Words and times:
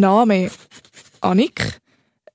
Name 0.00 0.50
Annik, 1.20 1.80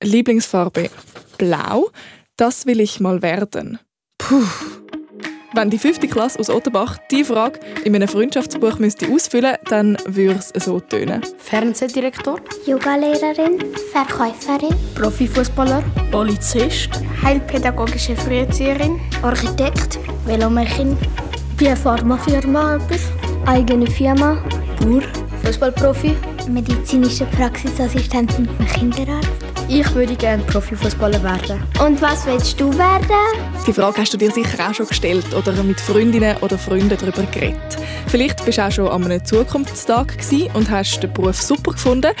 Lieblingsfarbe 0.02 0.90
Blau. 1.38 1.90
Das 2.36 2.66
will 2.66 2.80
ich 2.80 3.00
mal 3.00 3.22
werden. 3.22 3.78
Puh. 4.18 4.44
Wenn 5.54 5.70
die 5.70 5.78
fünfte 5.78 6.06
Klasse 6.06 6.38
aus 6.38 6.50
Otterbach 6.50 6.98
die 7.10 7.24
Frage 7.24 7.58
in 7.84 7.94
einem 7.96 8.06
Freundschaftsbuch 8.06 8.78
müsste 8.78 9.08
ausfüllen 9.08 9.56
dann 9.68 9.96
würde 10.06 10.38
es 10.38 10.64
so 10.64 10.78
tönen. 10.78 11.22
Fernsehdirektor, 11.38 12.38
Yogalehrerin, 12.66 13.64
Verkäuferin, 13.90 14.76
Profifußballer, 14.94 15.82
Polizist, 16.12 16.90
Heilpädagogische 17.22 18.14
Früherzieherin, 18.14 19.00
Architekt, 19.22 19.98
Velomechin, 20.26 20.96
bei 21.58 21.74
Pharmafirma 21.74 22.76
etwas, 22.76 23.10
eigene 23.46 23.86
Firma, 23.86 24.44
Bauer, 24.80 25.27
Fußballprofi, 25.44 26.14
medizinische 26.48 27.24
Praxisassistentin 27.26 28.48
beim 28.58 28.66
Kinderarzt. 28.68 29.28
Ich 29.68 29.94
würde 29.94 30.16
gerne 30.16 30.42
Profifußballer 30.44 31.22
werden. 31.22 31.62
Und 31.84 32.00
was 32.00 32.24
willst 32.24 32.58
du 32.58 32.72
werden? 32.78 33.06
Die 33.66 33.72
Frage 33.72 34.00
hast 34.00 34.14
du 34.14 34.16
dir 34.16 34.30
sicher 34.30 34.66
auch 34.66 34.72
schon 34.72 34.86
gestellt 34.86 35.26
oder 35.34 35.52
mit 35.62 35.78
Freundinnen 35.78 36.36
oder 36.38 36.56
Freunden 36.56 36.96
darüber 36.98 37.22
geredet. 37.30 37.76
Vielleicht 38.06 38.44
bist 38.46 38.56
du 38.56 38.66
auch 38.66 38.72
schon 38.72 38.88
an 38.88 39.04
einem 39.04 39.22
Zukunftstag 39.24 40.16
und 40.54 40.70
hast 40.70 41.02
den 41.02 41.12
Beruf 41.12 41.40
super 41.40 41.72
gefunden. 41.72 42.12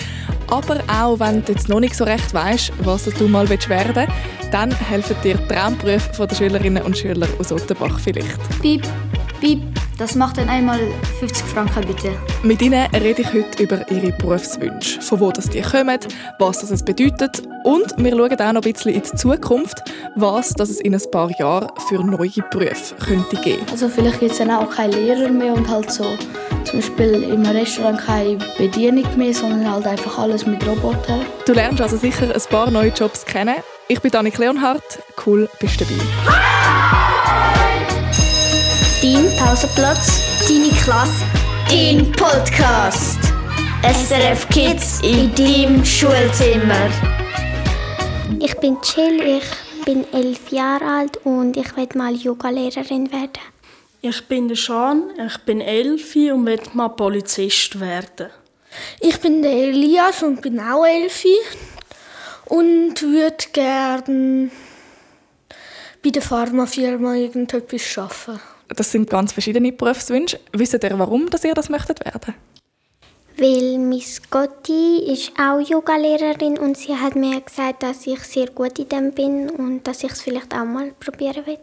Aber 0.48 0.78
auch 0.88 1.18
wenn 1.20 1.42
du 1.42 1.52
jetzt 1.52 1.68
noch 1.70 1.80
nicht 1.80 1.94
so 1.94 2.04
recht 2.04 2.34
weißt, 2.34 2.72
was 2.80 3.04
du 3.04 3.28
mal 3.28 3.48
werden 3.48 3.94
willst, 3.94 4.52
dann 4.52 4.74
helfen 4.74 5.16
dir 5.24 5.36
die 5.36 5.54
Traumberufe 5.54 6.26
der 6.26 6.36
Schülerinnen 6.36 6.82
und 6.82 6.98
Schüler 6.98 7.28
aus 7.38 7.52
Ottenbach 7.52 7.98
vielleicht. 7.98 8.60
Piep, 8.60 8.82
piep. 9.40 9.77
Das 9.98 10.14
macht 10.14 10.38
dann 10.38 10.48
einmal 10.48 10.78
50 11.18 11.44
Franken 11.44 11.84
bitte. 11.84 12.12
Mit 12.44 12.62
ihnen 12.62 12.86
rede 12.94 13.22
ich 13.22 13.32
heute 13.32 13.60
über 13.60 13.90
ihre 13.90 14.12
Berufswünsche. 14.12 15.00
Von 15.00 15.18
wo 15.18 15.32
das 15.32 15.50
die 15.50 15.60
kommen, 15.60 15.98
was 16.38 16.60
das 16.60 16.84
bedeutet 16.84 17.42
und 17.64 17.94
wir 17.96 18.12
schauen 18.12 18.40
auch 18.40 18.52
noch 18.52 18.62
ein 18.62 18.72
bisschen 18.72 18.94
in 18.94 19.02
die 19.02 19.16
Zukunft, 19.16 19.82
was 20.14 20.50
das 20.50 20.70
es 20.70 20.80
in 20.80 20.94
ein 20.94 21.10
paar 21.10 21.30
Jahren 21.40 21.68
für 21.88 22.04
neue 22.04 22.30
Berufe 22.48 22.94
könnte 23.04 23.36
geben. 23.42 23.66
Also 23.72 23.88
vielleicht 23.88 24.20
gibt 24.20 24.30
es 24.30 24.38
dann 24.38 24.52
auch 24.52 24.70
keine 24.70 24.94
Lehrer 24.94 25.30
mehr 25.30 25.52
und 25.52 25.68
halt 25.68 25.90
so 25.90 26.16
zum 26.62 26.78
Beispiel 26.78 27.24
im 27.24 27.44
Restaurant 27.44 27.98
keine 27.98 28.38
Bedienung 28.56 29.04
mehr, 29.16 29.34
sondern 29.34 29.68
halt 29.68 29.86
einfach 29.88 30.16
alles 30.16 30.46
mit 30.46 30.64
Robotern. 30.64 31.22
Du 31.44 31.54
lernst 31.54 31.80
also 31.80 31.96
sicher 31.96 32.32
ein 32.32 32.42
paar 32.48 32.70
neue 32.70 32.90
Jobs 32.90 33.24
kennen. 33.24 33.56
Ich 33.88 34.00
bin 34.00 34.14
Annik 34.14 34.38
Leonhardt. 34.38 35.02
Cool, 35.26 35.48
bist 35.58 35.80
du 35.80 35.84
dabei. 35.84 36.47
Dein 39.00 39.30
Pausenplatz, 39.36 40.20
deine 40.48 40.70
Klasse, 40.82 41.24
dein 41.70 42.10
Podcast. 42.10 43.20
SRF 43.82 44.48
Kids 44.48 45.00
in 45.02 45.32
deinem 45.36 45.84
Schulzimmer. 45.84 46.90
Ich 48.40 48.56
bin 48.56 48.76
Jill, 48.82 49.38
ich 49.38 49.84
bin 49.84 50.04
elf 50.12 50.50
Jahre 50.50 50.84
alt 50.84 51.16
und 51.18 51.56
ich 51.56 51.76
werde 51.76 51.96
mal 51.96 52.12
Yogalehrerin 52.12 53.12
werden. 53.12 53.38
Ich 54.00 54.26
bin 54.26 54.48
der 54.48 54.56
Sean, 54.56 55.10
ich 55.24 55.38
bin 55.44 55.60
elf 55.60 56.16
und 56.16 56.46
will 56.46 56.60
mal 56.72 56.88
Polizist 56.88 57.78
werden. 57.78 58.30
Ich 58.98 59.20
bin 59.20 59.42
der 59.42 59.52
Elias 59.52 60.24
und 60.24 60.42
bin 60.42 60.58
auch 60.58 60.84
elf 60.84 61.24
und 62.46 63.00
würde 63.00 63.44
gerne 63.52 64.50
bei 66.02 66.10
der 66.10 66.22
Pharmafirma 66.22 67.14
irgendetwas 67.14 67.96
arbeiten. 67.96 68.57
Das 68.68 68.92
sind 68.92 69.08
ganz 69.08 69.32
verschiedene 69.32 69.72
Berufswünsche. 69.72 70.38
Wisst 70.52 70.74
ihr, 70.74 70.98
warum 70.98 71.30
dass 71.30 71.44
ihr 71.44 71.54
das 71.54 71.68
möchtet 71.68 72.04
werden? 72.04 72.34
Weil 73.38 73.78
Miss 73.78 74.20
Gotti 74.28 75.12
ist 75.12 75.32
auch 75.38 75.60
Yogalehrerin 75.60 76.58
und 76.58 76.76
sie 76.76 76.96
hat 76.96 77.14
mir 77.14 77.40
gesagt, 77.40 77.84
dass 77.84 78.04
ich 78.06 78.18
sehr 78.24 78.48
gut 78.48 78.78
in 78.80 78.88
dem 78.88 79.12
bin 79.12 79.48
und 79.48 79.86
dass 79.86 80.02
ich 80.02 80.10
es 80.10 80.22
vielleicht 80.22 80.52
auch 80.52 80.64
mal 80.64 80.92
probieren 80.98 81.46
will. 81.46 81.58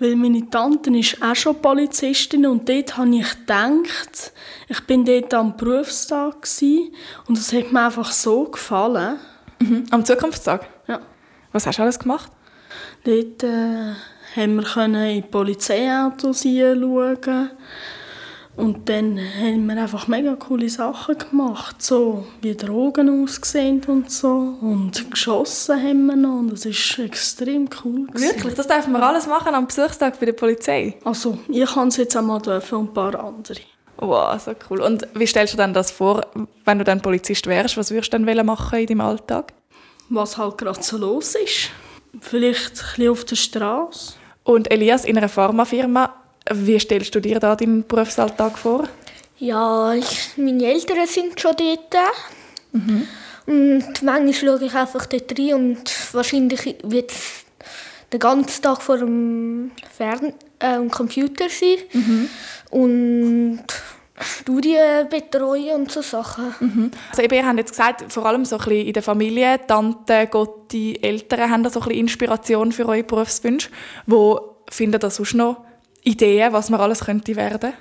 Weil 0.00 0.16
meine 0.16 0.50
Tante 0.50 0.90
ist 0.96 1.22
auch 1.22 1.36
schon 1.36 1.62
Polizistin 1.62 2.46
und 2.46 2.68
dort 2.68 2.96
habe 2.96 3.14
ich 3.14 3.30
gedacht, 3.30 4.32
ich 4.68 4.80
bin 4.80 5.04
dort 5.04 5.32
am 5.32 5.56
Berufstag 5.56 6.48
und 7.28 7.38
es 7.38 7.52
hat 7.52 7.72
mir 7.72 7.86
einfach 7.86 8.10
so 8.10 8.44
gefallen. 8.44 9.20
Mhm. 9.60 9.84
Am 9.90 10.04
Zukunftstag? 10.04 10.66
Ja. 10.88 11.00
Was 11.52 11.66
hast 11.66 11.78
du 11.78 11.82
alles 11.82 12.00
gemacht? 12.00 12.32
Dort 13.04 13.44
äh, 13.44 13.92
haben 14.36 14.56
wir 14.56 14.64
können 14.64 15.10
in 15.10 15.30
Polizeiautos 15.30 16.42
hinschauen. 16.42 17.50
Und 18.56 18.88
dann 18.88 19.18
haben 19.18 19.66
wir 19.66 19.82
einfach 19.82 20.06
mega 20.06 20.36
coole 20.36 20.68
Sachen 20.68 21.18
gemacht, 21.18 21.82
so 21.82 22.24
wie 22.40 22.54
Drogen 22.54 23.24
aussehen 23.24 23.82
und 23.88 24.12
so. 24.12 24.56
Und 24.60 25.10
geschossen 25.10 25.82
haben 25.82 26.06
wir 26.06 26.14
noch 26.14 26.38
und 26.38 26.52
das 26.52 26.64
war 26.64 27.04
extrem 27.04 27.68
cool. 27.84 28.06
Gewesen. 28.06 28.28
Wirklich? 28.28 28.54
Das 28.54 28.68
dürfen 28.68 28.92
wir 28.92 29.02
alles 29.02 29.26
machen 29.26 29.54
am 29.54 29.66
Besuchstag 29.66 30.20
bei 30.20 30.26
der 30.26 30.34
Polizei? 30.34 30.96
Also, 31.02 31.38
ich 31.48 31.66
kann 31.66 31.88
es 31.88 31.96
jetzt 31.96 32.16
einmal 32.16 32.40
dürfen 32.40 32.78
und 32.78 32.90
ein 32.90 32.94
paar 32.94 33.24
andere. 33.24 33.60
Wow, 33.96 34.40
so 34.40 34.52
cool. 34.70 34.82
Und 34.82 35.08
wie 35.14 35.26
stellst 35.26 35.54
du 35.54 35.56
dir 35.56 35.68
das 35.68 35.90
vor, 35.90 36.24
wenn 36.64 36.78
du 36.78 36.84
dann 36.84 37.00
Polizist 37.00 37.46
wärst? 37.48 37.76
Was 37.76 37.90
würdest 37.90 38.12
du 38.12 38.18
dann 38.18 38.46
machen 38.46 38.78
in 38.78 38.86
deinem 38.86 39.00
Alltag? 39.00 39.52
Was 40.10 40.38
halt 40.38 40.58
gerade 40.58 40.82
so 40.82 40.96
los 40.96 41.34
ist. 41.34 41.70
Vielleicht 42.20 42.70
ein 42.70 42.86
bisschen 42.96 43.10
auf 43.10 43.24
der 43.24 43.36
Straße. 43.36 44.14
Und 44.44 44.70
Elias, 44.70 45.04
in 45.04 45.16
einer 45.16 45.28
Pharmafirma, 45.28 46.14
wie 46.52 46.78
stellst 46.78 47.14
du 47.14 47.20
dir 47.20 47.40
da 47.40 47.56
deinen 47.56 47.86
Berufsalltag 47.86 48.58
vor? 48.58 48.88
Ja, 49.38 49.92
ich, 49.94 50.36
meine 50.36 50.64
Eltern 50.64 51.06
sind 51.06 51.40
schon 51.40 51.56
dort. 51.56 51.94
Mhm. 52.72 53.08
Und 53.46 54.02
manchmal 54.02 54.32
schaue 54.32 54.64
ich 54.64 54.74
einfach 54.74 55.06
dort 55.06 55.38
rein 55.38 55.54
und 55.54 56.14
wahrscheinlich 56.14 56.76
wird 56.82 57.10
es 57.10 57.44
den 58.12 58.20
ganzen 58.20 58.62
Tag 58.62 58.80
vor 58.80 58.98
dem 58.98 59.72
Fern 59.96 60.32
äh, 60.60 60.86
Computer 60.88 61.48
sein. 61.48 61.78
Mhm. 61.92 62.28
Und 62.70 63.64
Studien 64.20 65.08
betreuen 65.08 65.74
und 65.74 65.90
so 65.90 66.00
Sachen. 66.00 66.54
Mhm. 66.60 66.90
Also 67.10 67.22
eben, 67.22 67.34
ihr 67.34 67.46
habt 67.46 67.58
jetzt 67.58 67.70
gesagt, 67.70 68.12
vor 68.12 68.26
allem 68.26 68.44
so 68.44 68.56
ein 68.56 68.64
bisschen 68.64 68.86
in 68.86 68.92
der 68.92 69.02
Familie, 69.02 69.60
Tante, 69.66 70.28
Gotti, 70.28 70.98
Eltern 71.02 71.50
haben 71.50 71.62
da 71.64 71.70
so 71.70 71.80
ein 71.80 71.88
bisschen 71.88 72.00
Inspiration 72.00 72.70
für 72.70 72.88
eure 72.88 73.02
Berufswünsche. 73.02 73.70
Wo 74.06 74.56
findet 74.70 75.04
ihr 75.04 75.10
sonst 75.10 75.34
noch 75.34 75.64
Ideen, 76.04 76.52
was 76.52 76.70
man 76.70 76.80
alles 76.80 77.04
könnte 77.04 77.34
werden? 77.34 77.72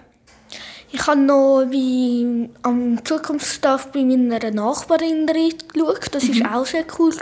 Ich 0.91 1.07
habe 1.07 1.19
noch 1.19 1.65
wie 1.69 2.49
am 2.61 3.03
Zukunftstag 3.03 3.91
bei 3.91 4.03
meiner 4.03 4.51
Nachbarin 4.51 5.25
geschaut. 5.25 6.13
Das 6.13 6.29
war 6.29 6.35
mhm. 6.35 6.55
auch 6.55 6.65
sehr 6.65 6.85
cool. 6.99 7.13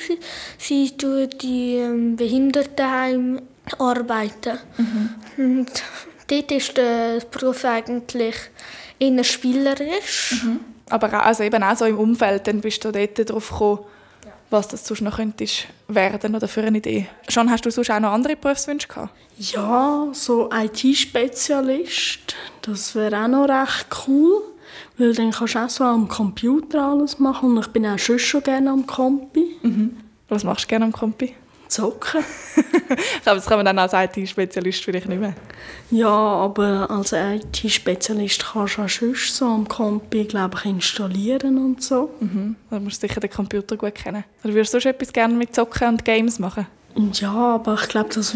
Sie 0.57 0.91
tut 0.97 1.41
die 1.41 1.75
ähm, 1.75 2.17
Behindertenheim 2.17 3.41
arbeiten. 3.79 4.59
Mhm. 4.77 5.09
Und 5.37 5.83
dort 6.27 6.51
ist 6.51 6.75
der 6.75 7.21
Beruf 7.31 7.63
eigentlich 7.63 8.35
eher 9.01 9.23
spielerisch. 9.23 10.43
Mhm. 10.43 10.59
Aber 10.89 11.07
auch, 11.07 11.25
also 11.25 11.43
eben 11.43 11.63
auch 11.63 11.75
so 11.75 11.85
im 11.85 11.97
Umfeld, 11.97 12.47
dann 12.47 12.61
bist 12.61 12.83
du 12.83 12.91
dort 12.91 13.17
darauf 13.17 13.49
gekommen, 13.49 13.79
ja. 14.25 14.31
was 14.49 14.67
das 14.67 14.85
sonst 14.85 15.01
noch 15.01 15.15
könntest 15.15 15.67
werden 15.87 16.35
oder 16.35 16.47
für 16.47 16.61
eine 16.61 16.77
Idee. 16.77 17.07
Schon 17.29 17.49
hast 17.49 17.65
du 17.65 17.71
sonst 17.71 17.89
auch 17.89 17.99
noch 17.99 18.11
andere 18.11 18.35
Berufswünsche 18.35 18.87
gehabt? 18.87 19.09
Ja, 19.37 20.07
so 20.11 20.49
IT-Spezialist, 20.53 22.35
das 22.61 22.93
wäre 22.93 23.23
auch 23.23 23.27
noch 23.27 23.47
recht 23.47 23.87
cool, 24.07 24.43
weil 24.97 25.13
dann 25.13 25.31
kannst 25.31 25.55
du 25.55 25.59
auch 25.59 25.69
so 25.69 25.83
am 25.83 26.07
Computer 26.07 26.83
alles 26.83 27.17
machen 27.19 27.57
und 27.57 27.65
ich 27.65 27.71
bin 27.71 27.85
auch 27.85 27.97
schon, 27.97 28.19
schon 28.19 28.43
gerne 28.43 28.69
am 28.69 28.85
Kompi. 28.85 29.57
Mhm. 29.63 29.97
Was 30.29 30.43
machst 30.43 30.65
du 30.65 30.67
gerne 30.67 30.85
am 30.85 30.91
Kompi? 30.91 31.33
Zocken. 31.71 32.23
ich 32.57 33.21
glaube, 33.23 33.37
das 33.37 33.45
kann 33.45 33.57
man 33.57 33.65
dann 33.65 33.79
als 33.79 33.93
IT-Spezialist 33.93 34.83
vielleicht 34.83 35.07
nicht 35.07 35.21
mehr. 35.21 35.33
Ja, 35.89 36.09
aber 36.09 36.91
als 36.91 37.13
IT-Spezialist 37.13 38.45
kannst 38.51 38.77
du 38.77 38.81
auch 38.81 38.89
schon 38.89 39.15
so 39.15 39.45
am 39.45 39.67
Kompi, 39.67 40.25
glaube 40.25 40.57
ich, 40.59 40.65
installieren 40.65 41.57
und 41.57 41.81
so. 41.81 42.11
Mhm. 42.19 42.57
Da 42.69 42.79
musst 42.79 43.01
du 43.01 43.07
sicher 43.07 43.21
den 43.21 43.29
Computer 43.29 43.77
gut 43.77 43.95
kennen. 43.95 44.25
Oder 44.43 44.53
würdest 44.53 44.73
du 44.73 44.79
sonst 44.79 44.85
etwas 44.87 45.13
gerne 45.13 45.33
mit 45.33 45.55
Zocken 45.55 45.87
und 45.87 46.03
Games 46.05 46.39
machen? 46.39 46.67
Ja, 47.13 47.55
aber 47.55 47.75
ich 47.75 47.87
glaube, 47.87 48.09
das, 48.13 48.35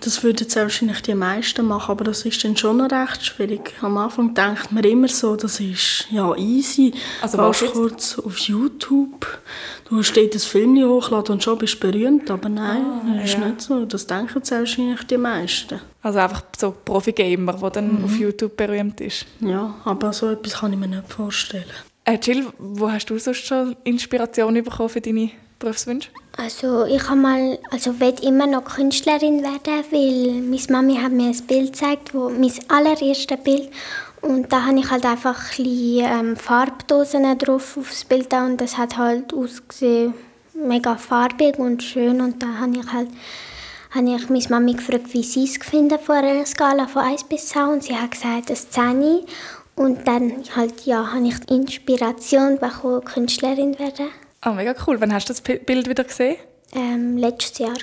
das 0.00 0.22
würden 0.22 0.36
jetzt 0.40 0.56
wahrscheinlich 0.56 1.02
die 1.02 1.14
meisten 1.14 1.66
machen, 1.66 1.92
aber 1.92 2.04
das 2.04 2.24
ist 2.24 2.42
dann 2.44 2.56
schon 2.56 2.78
noch 2.78 2.90
recht 2.90 3.24
schwierig. 3.24 3.74
Am 3.82 3.96
Anfang 3.98 4.34
denkt 4.34 4.72
man 4.72 4.84
immer 4.84 5.08
so, 5.08 5.36
das 5.36 5.60
ist 5.60 6.06
ja 6.10 6.34
easy. 6.36 6.92
Also 7.20 7.38
Gehst 7.38 7.72
kurz 7.72 8.18
auf 8.18 8.38
YouTube, 8.38 9.26
du 9.88 9.98
hast 9.98 10.16
dort 10.16 10.34
ein 10.34 10.40
Film 10.40 10.76
hochladen 10.82 11.34
und 11.34 11.42
schon 11.42 11.58
bist 11.58 11.82
du 11.82 11.90
berühmt, 11.90 12.30
aber 12.30 12.48
nein, 12.48 12.82
ah, 12.84 13.02
das 13.16 13.24
ist 13.24 13.38
ja. 13.38 13.46
nicht 13.46 13.60
so. 13.60 13.84
Das 13.84 14.06
denken 14.06 14.32
jetzt 14.36 14.50
wahrscheinlich 14.50 15.02
die 15.04 15.18
meisten. 15.18 15.80
Also 16.02 16.18
einfach 16.18 16.42
so 16.58 16.74
Profi-Gamer, 16.84 17.54
der 17.54 17.70
dann 17.70 17.98
mhm. 17.98 18.04
auf 18.04 18.16
YouTube 18.16 18.56
berühmt 18.56 19.00
ist. 19.00 19.26
Ja, 19.40 19.74
aber 19.84 20.12
so 20.12 20.30
etwas 20.30 20.54
kann 20.60 20.72
ich 20.72 20.78
mir 20.78 20.88
nicht 20.88 21.12
vorstellen. 21.12 21.64
Äh, 22.04 22.18
Jill, 22.22 22.46
wo 22.58 22.90
hast 22.90 23.10
du 23.10 23.18
sonst 23.18 23.46
schon 23.46 23.76
Inspiration 23.84 24.54
bekommen 24.54 24.88
für 24.88 25.00
deine 25.00 25.30
Berufswünsche? 25.60 26.10
Also 26.36 26.84
ich 26.86 27.08
habe 27.08 27.20
mal, 27.20 27.58
also 27.70 27.94
immer 28.22 28.46
noch 28.48 28.64
Künstlerin 28.64 29.42
werden, 29.42 29.84
weil 29.90 30.40
meine 30.42 30.62
Mami 30.68 30.96
hat 30.96 31.12
mir 31.12 31.28
ein 31.28 31.46
Bild 31.46 31.72
gezeigt, 31.72 32.14
wo 32.14 32.28
mein 32.28 32.52
allererstes 32.68 33.38
Bild 33.44 33.70
Und 34.22 34.52
da 34.52 34.66
habe 34.66 34.78
ich 34.78 34.90
halt 34.90 35.06
einfach 35.06 35.56
ein 35.58 35.66
ähm, 35.66 36.36
Farbdosen 36.36 37.38
drauf 37.38 37.76
aufs 37.76 38.04
Bild 38.04 38.32
und 38.34 38.60
das 38.60 38.76
hat 38.76 38.96
halt 38.96 39.32
ausgesehen 39.32 40.14
mega 40.54 40.96
farbig 40.96 41.58
und 41.58 41.82
schön 41.82 42.20
und 42.20 42.42
da 42.42 42.58
habe 42.58 42.78
ich 42.78 42.92
halt 42.92 43.08
habe 43.92 44.14
ich 44.14 44.28
meine 44.28 44.44
Mami 44.50 44.74
gefragt, 44.74 45.12
wie 45.12 45.22
sie 45.22 45.44
es 45.44 45.56
finden 45.56 45.98
von 45.98 46.16
einer 46.16 46.46
Skala 46.46 46.86
von 46.86 47.02
1 47.02 47.24
bis 47.24 47.48
10 47.48 47.62
und 47.62 47.82
sie 47.82 47.96
hat 47.96 48.12
gesagt, 48.12 48.50
das 48.50 48.70
10 48.70 49.24
und 49.74 50.06
dann 50.06 50.44
halt, 50.54 50.86
ja, 50.86 51.12
habe 51.12 51.26
ich 51.26 51.40
die 51.40 51.54
Inspiration 51.54 52.58
bekommen, 52.58 53.04
Künstlerin 53.04 53.78
werden. 53.78 54.10
Ah, 54.42 54.50
oh, 54.50 54.54
mega 54.54 54.74
cool. 54.86 55.00
Wann 55.00 55.12
hast 55.12 55.28
du 55.28 55.34
das 55.34 55.42
Bild 55.42 55.88
wieder 55.88 56.04
gesehen? 56.04 56.36
Ähm, 56.72 57.18
letztes 57.18 57.58
Jahr. 57.58 57.76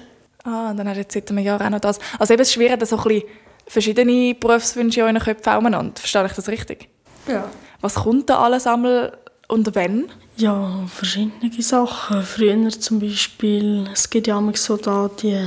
Ah, 0.44 0.74
dann 0.74 0.88
hast 0.88 0.96
du 0.96 1.02
jetzt 1.02 1.14
seit 1.14 1.30
einem 1.30 1.44
Jahr 1.44 1.62
auch 1.62 1.70
noch 1.70 1.80
das. 1.80 2.00
Also 2.18 2.34
eben, 2.34 2.42
es 2.42 2.52
schwierig, 2.52 2.80
dass 2.80 2.90
so 2.90 2.98
ein 2.98 3.04
bisschen 3.04 3.24
verschiedene 3.68 4.34
Berufswünsche 4.34 5.02
in 5.02 5.06
euren 5.06 5.20
Köpfen 5.20 5.58
umeinander. 5.58 5.94
Verstehe 5.96 6.26
ich 6.26 6.32
das 6.32 6.48
richtig? 6.48 6.90
Ja. 7.28 7.50
Was 7.82 7.96
kommt 7.96 8.30
da 8.30 8.40
alles 8.40 8.66
einmal 8.66 9.16
und 9.48 9.76
wenn? 9.76 10.10
Ja, 10.38 10.84
verschiedene 10.88 11.52
Sachen. 11.62 12.24
Früher 12.24 12.70
zum 12.72 13.00
Beispiel, 13.00 13.88
es 13.94 14.10
gibt 14.10 14.26
ja 14.28 14.40
immer 14.40 14.56
so 14.56 14.78
da 14.78 15.12
die 15.22 15.40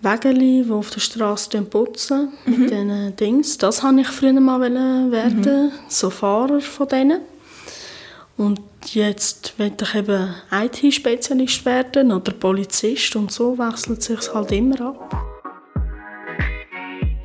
Wägeli, 0.00 0.62
die 0.64 0.72
auf 0.72 0.90
der 0.90 1.00
Straße 1.00 1.60
putzen 1.62 2.32
mhm. 2.46 2.58
mit 2.58 2.70
diesen 2.70 3.16
Dings. 3.16 3.58
Das 3.58 3.82
wollte 3.82 4.00
ich 4.00 4.08
früher 4.08 4.32
mal 4.32 4.60
werden, 4.60 5.40
mhm. 5.40 5.72
so 5.88 6.08
Fahrer 6.08 6.60
von 6.60 6.88
denen. 6.88 7.20
Und 8.38 8.60
jetzt 8.94 9.58
will 9.58 9.72
ich 9.80 9.94
eben 9.94 10.34
IT-Spezialist 10.50 11.64
werden 11.64 12.12
oder 12.12 12.32
Polizist 12.32 13.16
und 13.16 13.32
so 13.32 13.56
wechselt 13.58 14.02
sich 14.02 14.32
halt 14.32 14.52
immer 14.52 14.80
ab. 14.80 15.26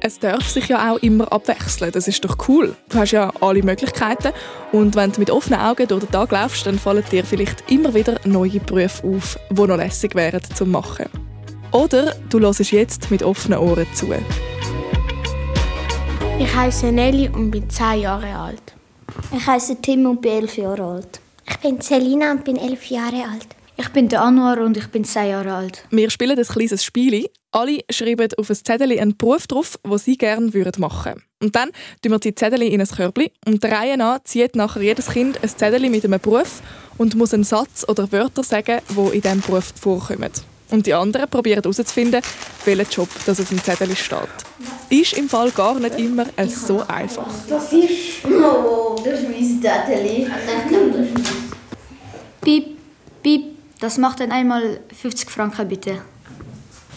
Es 0.03 0.17
darf 0.17 0.49
sich 0.49 0.67
ja 0.67 0.91
auch 0.91 0.97
immer 0.97 1.31
abwechseln. 1.31 1.91
Das 1.91 2.07
ist 2.07 2.25
doch 2.25 2.35
cool. 2.47 2.75
Du 2.89 2.97
hast 2.97 3.11
ja 3.11 3.31
alle 3.39 3.61
Möglichkeiten. 3.61 4.33
Und 4.71 4.95
wenn 4.95 5.11
du 5.11 5.19
mit 5.19 5.29
offenen 5.29 5.59
Augen 5.59 5.87
durch 5.87 6.03
den 6.03 6.11
Tag 6.11 6.31
laufst, 6.31 6.65
dann 6.65 6.79
fallen 6.79 7.03
dir 7.11 7.23
vielleicht 7.23 7.69
immer 7.69 7.93
wieder 7.93 8.19
neue 8.25 8.59
Berufe 8.59 9.07
auf, 9.07 9.37
die 9.51 9.61
noch 9.61 9.77
lässig 9.77 10.15
wären 10.15 10.41
zu 10.55 10.65
machen. 10.65 11.05
Oder 11.71 12.15
du 12.29 12.39
hörst 12.39 12.71
jetzt 12.71 13.11
mit 13.11 13.21
offenen 13.21 13.59
Ohren 13.59 13.85
zu. 13.93 14.07
Ich 16.39 16.55
heiße 16.55 16.91
Nelly 16.91 17.29
und 17.29 17.51
bin 17.51 17.69
10 17.69 18.01
Jahre 18.01 18.35
alt. 18.35 18.73
Ich 19.31 19.45
heiße 19.45 19.79
Tim 19.81 20.07
und 20.07 20.21
bin 20.21 20.31
11 20.31 20.57
Jahre 20.57 20.83
alt. 20.83 21.20
Ich 21.63 21.69
bin 21.69 21.79
Selina 21.79 22.31
und 22.31 22.43
bin 22.43 22.57
11 22.57 22.87
Jahre 22.87 23.17
alt. 23.17 23.45
Ich 23.77 23.87
bin 23.89 24.09
der 24.09 24.23
Anwar 24.23 24.57
und 24.61 24.77
ich 24.77 24.87
bin 24.87 25.03
10 25.03 25.29
Jahre 25.29 25.53
alt. 25.53 25.85
Wir 25.91 26.09
spielen 26.09 26.35
ein 26.35 26.43
kleines 26.43 26.83
Spiel. 26.83 27.29
Alle 27.51 27.81
schreiben 27.91 28.29
auf 28.35 28.49
ein 28.49 28.55
Zettel 28.55 28.97
einen 28.99 29.15
Beruf 29.15 29.45
drauf, 29.45 29.77
den 29.85 29.97
sie 29.99 30.17
gerne 30.17 30.47
machen 30.47 30.55
würden. 30.55 31.23
Und 31.39 31.55
dann 31.55 31.69
tun 32.01 32.13
wir 32.13 32.17
die 32.17 32.33
Zettel 32.33 32.63
in 32.63 32.81
ein 32.81 32.87
Körbchen 32.87 33.29
und 33.45 33.61
der 33.63 33.73
Reihe 33.73 33.95
nach 33.95 34.23
zieht 34.23 34.55
nachher 34.55 34.81
jedes 34.81 35.09
Kind 35.11 35.37
ein 35.43 35.49
Zettel 35.49 35.87
mit 35.87 36.03
einem 36.03 36.19
Beruf 36.19 36.63
und 36.97 37.13
muss 37.15 37.31
einen 37.31 37.43
Satz 37.43 37.85
oder 37.87 38.11
Wörter 38.11 38.41
sagen, 38.41 38.79
die 38.89 39.15
in 39.15 39.21
diesem 39.21 39.41
Beruf 39.41 39.71
vorkommen. 39.79 40.31
Und 40.71 40.87
die 40.87 40.95
anderen 40.95 41.29
probieren 41.29 41.61
herauszufinden, 41.61 42.23
welcher 42.65 42.89
Job 42.89 43.09
das 43.27 43.39
auf 43.39 43.49
dem 43.49 43.63
Zettel 43.63 43.95
steht. 43.95 44.17
Ist 44.89 45.13
im 45.13 45.29
Fall 45.29 45.51
gar 45.51 45.79
nicht 45.79 45.99
immer 45.99 46.25
so 46.47 46.81
einfach. 46.87 47.29
Das 47.47 47.71
ist... 47.71 48.25
Oh, 48.25 48.99
das 49.05 49.19
ist 49.19 49.29
mein 49.29 49.61
Zettel. 49.61 50.31
Piep, 52.41 52.77
piep. 53.21 53.57
Das 53.79 53.97
macht 53.97 54.19
dann 54.19 54.31
einmal 54.31 54.79
50 54.99 55.29
Franken, 55.29 55.67
bitte. 55.67 56.01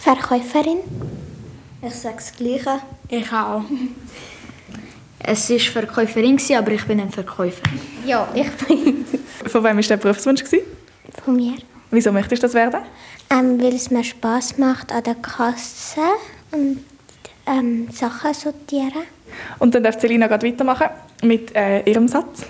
Verkäuferin. 0.01 0.79
Ich 1.83 1.95
sage 1.95 2.17
das 2.17 2.33
Gleiche. 2.33 2.81
Ich 3.09 3.33
auch. 3.33 3.63
Es 5.27 5.49
war 5.49 5.59
Verkäuferin, 5.59 6.39
aber 6.55 6.73
ich 6.73 6.85
bin 6.85 7.01
ein 7.01 7.11
Verkäufer. 7.11 7.63
Ja, 8.05 8.29
ich 8.35 8.51
bin. 8.67 9.07
Von 9.47 9.65
wem 9.65 9.77
war 9.77 9.83
der 9.83 9.97
Berufswunsch? 9.97 10.45
Von 11.25 11.37
mir. 11.37 11.55
Wieso 11.91 12.13
möchtest 12.13 12.43
du 12.43 12.47
das 12.47 12.53
werden? 12.53 12.81
Ähm, 13.31 13.59
weil 13.59 13.75
es 13.75 13.91
mir 13.91 14.05
Spass 14.05 14.59
macht 14.59 14.93
an 14.93 15.03
der 15.03 15.15
Kasse 15.15 16.01
und 16.53 16.85
ähm, 17.47 17.89
Sachen 17.91 18.35
sortieren. 18.35 19.05
Und 19.59 19.75
dann 19.75 19.83
darf 19.83 19.99
Selina 19.99 20.27
gerade 20.27 20.47
weitermachen 20.47 20.89
mit 21.23 21.55
äh, 21.57 21.81
ihrem 21.91 22.07
Satz. 22.07 22.45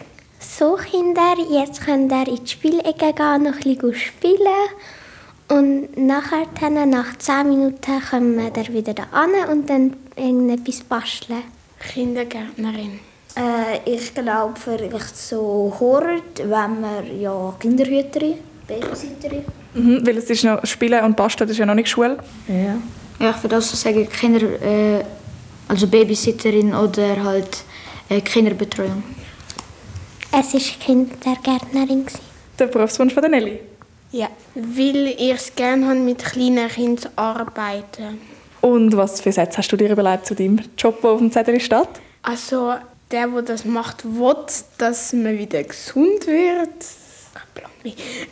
So 0.56 0.76
Kinder, 0.76 1.34
jetzt 1.50 1.84
könnt 1.84 2.12
ihr 2.12 2.28
in 2.28 2.44
die 2.44 2.48
Spielecke 2.48 3.12
gehen, 3.12 3.42
noch 3.42 3.54
ein 3.54 3.76
bisschen 3.76 3.94
spielen. 3.96 4.68
Und 5.48 5.96
nachher, 5.96 6.46
dann, 6.60 6.90
nach 6.90 7.18
10 7.18 7.48
Minuten, 7.48 8.00
kommen 8.08 8.36
wir 8.36 8.72
wieder 8.72 8.94
da 8.94 9.02
an 9.10 9.30
und 9.50 9.68
dann 9.68 9.96
irgendetwas 10.14 10.82
basteln. 10.82 11.42
Kindergärtnerin. 11.80 13.00
Äh, 13.36 13.80
ich 13.84 14.14
glaube, 14.14 14.54
vielleicht 14.62 15.16
so 15.16 15.74
Hort, 15.80 16.38
wenn 16.38 16.48
man 16.80 17.20
ja 17.20 17.52
Kinderhüterin, 17.58 18.34
Babysitterin. 18.68 19.44
Mhm, 19.74 20.06
weil 20.06 20.18
es 20.18 20.30
ist 20.30 20.44
noch 20.44 20.64
Spielen 20.64 21.04
und 21.04 21.16
Basteln, 21.16 21.48
das 21.48 21.54
ist 21.56 21.58
ja 21.58 21.66
noch 21.66 21.74
nicht 21.74 21.88
Schule. 21.88 22.18
Ja. 22.46 22.76
Ja, 23.18 23.34
ich 23.36 23.42
würde 23.42 23.58
auch 23.58 23.62
so 23.62 23.76
sagen, 23.76 24.08
Kinder, 24.08 24.46
äh, 24.62 25.04
also 25.66 25.88
Babysitterin 25.88 26.72
oder 26.72 27.24
halt 27.24 27.64
äh, 28.08 28.20
Kinderbetreuung. 28.20 29.02
Es 30.36 30.52
war 30.52 30.60
Kindergärtnerin. 30.80 32.06
Der 32.58 32.66
Berufswunsch 32.66 33.14
von 33.14 33.22
der 33.22 33.30
Nelly? 33.30 33.60
Ja, 34.10 34.28
weil 34.56 35.06
ich 35.06 35.30
es 35.30 35.54
gerne 35.54 35.86
habe, 35.86 36.00
mit 36.00 36.24
kleinen 36.24 36.68
Kindern 36.68 36.98
zu 36.98 37.08
arbeiten. 37.14 38.20
Und 38.60 38.96
was 38.96 39.20
für 39.20 39.30
Sätze 39.30 39.58
hast 39.58 39.70
du 39.70 39.76
dir 39.76 39.92
überlegt 39.92 40.26
zu 40.26 40.34
deinem 40.34 40.58
Job, 40.76 41.00
der 41.02 41.10
auf 41.10 41.18
dem 41.20 41.30
Zettel 41.30 41.60
steht? 41.60 41.88
Also, 42.22 42.74
der, 43.12 43.28
der 43.28 43.42
das 43.42 43.64
macht, 43.64 44.04
will, 44.04 44.34
dass 44.78 45.12
man 45.12 45.38
wieder 45.38 45.62
gesund 45.62 46.26
wird. 46.26 46.84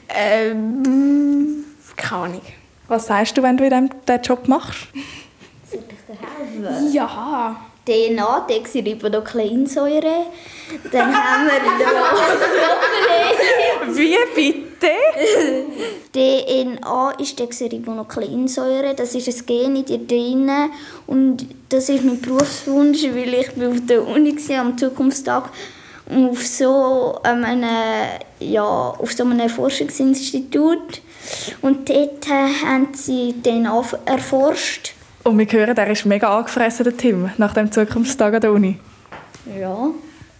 Ähm, 0.09 1.65
keine 1.97 2.23
Ahnung. 2.23 2.43
Was 2.89 3.07
sagst 3.07 3.37
du, 3.39 3.43
wenn 3.45 3.57
du 3.57 3.65
in 3.65 3.91
diesem 4.07 4.23
Job 4.23 4.49
machst? 4.49 4.89
Soll 5.71 5.85
ich 5.89 6.17
dir 6.17 6.67
helfen? 6.67 6.93
Ja. 6.93 7.72
DNA, 7.87 8.47
Deoxyribonukleinsäure. 8.49 10.27
Dann 10.93 11.15
haben 11.15 11.49
wir 11.49 11.59
noch 11.87 12.07
Wie 13.97 14.17
bitte? 14.35 14.93
DNA 16.13 17.11
ist 17.19 17.39
Deoxyribonukleinsäure. 17.39 18.95
Das 18.95 19.15
ist 19.15 19.29
ein 19.29 19.47
Gen 19.47 19.77
in 19.77 19.85
dir 19.85 19.99
drin. 19.99 20.51
Und 21.09 21.47
das 21.69 21.89
ist 21.89 22.05
mein 22.05 22.21
Berufswunsch, 22.21 23.03
weil 23.15 23.35
ich 23.35 23.49
auf 23.51 23.87
der 23.89 24.07
Uni 24.07 24.37
war, 24.37 24.61
am 24.61 24.79
Zukunftstag 24.79 25.51
auf 26.09 26.47
so 26.47 27.19
einem, 27.23 27.65
ja, 28.39 28.63
auf 28.63 29.13
so 29.13 29.25
einem 29.25 29.49
Forschungsinstitut. 29.49 31.01
Und 31.63 31.89
dort 31.89 32.29
haben 32.29 32.89
sie 32.95 33.35
DNA 33.43 33.85
erforscht. 34.05 34.95
Und 35.25 35.39
wir 35.39 35.47
hören, 35.47 35.77
er 35.77 35.91
ist 35.91 36.05
mega 36.05 36.37
angefressen, 36.37 36.85
der 36.85 36.97
Tim, 36.97 37.31
nach 37.39 37.55
dem 37.55 37.71
Zukunftstag 37.71 38.35
an 38.35 38.41
der 38.41 38.53
Uni. 38.53 38.79
Ja. 39.59 39.91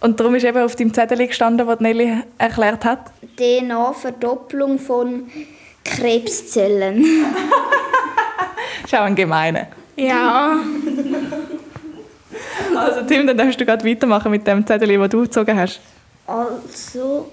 Und 0.01 0.19
darum 0.19 0.35
ist 0.35 0.43
eben 0.43 0.57
auf 0.57 0.75
deinem 0.75 0.93
Zettel 0.93 1.25
gestanden, 1.25 1.65
was 1.65 1.79
Nelly 1.79 2.21
erklärt 2.37 2.83
hat? 2.83 3.11
DNA-Verdopplung 3.37 4.77
von 4.77 5.27
Krebszellen. 5.85 7.05
das 8.81 8.85
ist 8.91 8.95
auch 8.95 9.03
ein 9.03 9.15
gemeiner. 9.15 9.67
Ja. 9.95 10.57
also 12.75 13.01
Tim, 13.07 13.27
dann 13.27 13.37
darfst 13.37 13.61
du 13.61 13.65
gerade 13.65 13.87
weitermachen 13.87 14.31
mit 14.31 14.45
dem 14.45 14.67
Zettel, 14.67 14.89
den 14.89 15.09
du 15.09 15.21
gezogen 15.21 15.57
hast. 15.57 15.79
Also, 16.27 17.31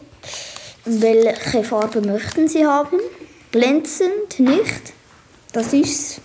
welche 0.85 1.65
Farbe 1.65 2.01
möchten 2.03 2.47
Sie 2.47 2.65
haben? 2.65 2.99
Glänzend, 3.51 4.39
nicht? 4.39 4.93
Das 5.53 5.73
ist's. 5.73 6.21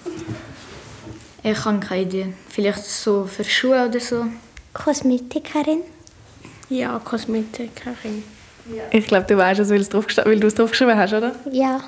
Ich 1.46 1.64
habe 1.64 1.80
keine 1.80 2.02
Idee. 2.02 2.34
Vielleicht 2.50 2.84
so 2.84 3.26
für 3.26 3.44
Schuhe 3.44 3.88
oder 3.88 4.00
so. 4.00 4.26
Kosmetikerin? 4.74 5.82
Ja, 6.70 7.00
Kosmetikerin. 7.06 8.24
Ja. 8.76 8.82
Ich 8.90 9.06
glaube, 9.06 9.28
du 9.28 9.38
weißt 9.38 9.60
es, 9.60 9.70
weil, 9.70 9.78
du 10.40 10.48
es 10.48 10.56
draufgeschrieben 10.56 10.98
hast, 10.98 11.14
oder? 11.14 11.36
Ja. 11.52 11.82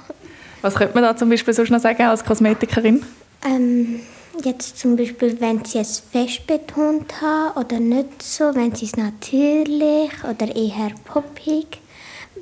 Was 0.61 0.75
könnte 0.75 0.93
man 0.93 1.03
da 1.03 1.17
zum 1.17 1.31
Beispiel 1.31 1.55
sonst 1.55 1.71
noch 1.71 1.79
sagen 1.79 2.03
als 2.03 2.23
Kosmetikerin? 2.23 3.03
Ähm, 3.43 4.01
jetzt 4.43 4.77
zum 4.77 4.95
Beispiel, 4.95 5.41
wenn 5.41 5.65
sie 5.65 5.79
es 5.79 6.03
fest 6.11 6.45
betont 6.45 7.19
haben 7.19 7.59
oder 7.59 7.79
nicht 7.79 8.21
so, 8.21 8.53
wenn 8.53 8.75
sie 8.75 8.85
es 8.85 8.95
natürlich 8.95 10.11
oder 10.23 10.55
eher 10.55 10.91
poppig, 11.05 11.79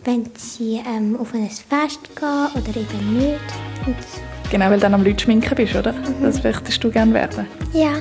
wenn 0.04 0.30
sie 0.36 0.82
ähm, 0.86 1.18
auf 1.18 1.34
ein 1.34 1.50
Fest 1.50 2.14
gehen 2.14 2.48
oder 2.56 2.76
eben 2.76 3.18
nicht. 3.18 3.40
Und 3.86 3.96
so. 4.02 4.35
Genau, 4.50 4.66
weil 4.66 4.76
du 4.76 4.82
dann 4.82 4.94
am 4.94 5.04
Leute 5.04 5.24
schminken 5.24 5.56
bist, 5.56 5.76
oder? 5.76 5.94
Mhm. 5.94 6.24
Das 6.24 6.44
möchtest 6.44 6.84
du 6.84 6.92
gerne 6.92 7.14
werden. 7.14 7.48
Ja. 7.74 7.94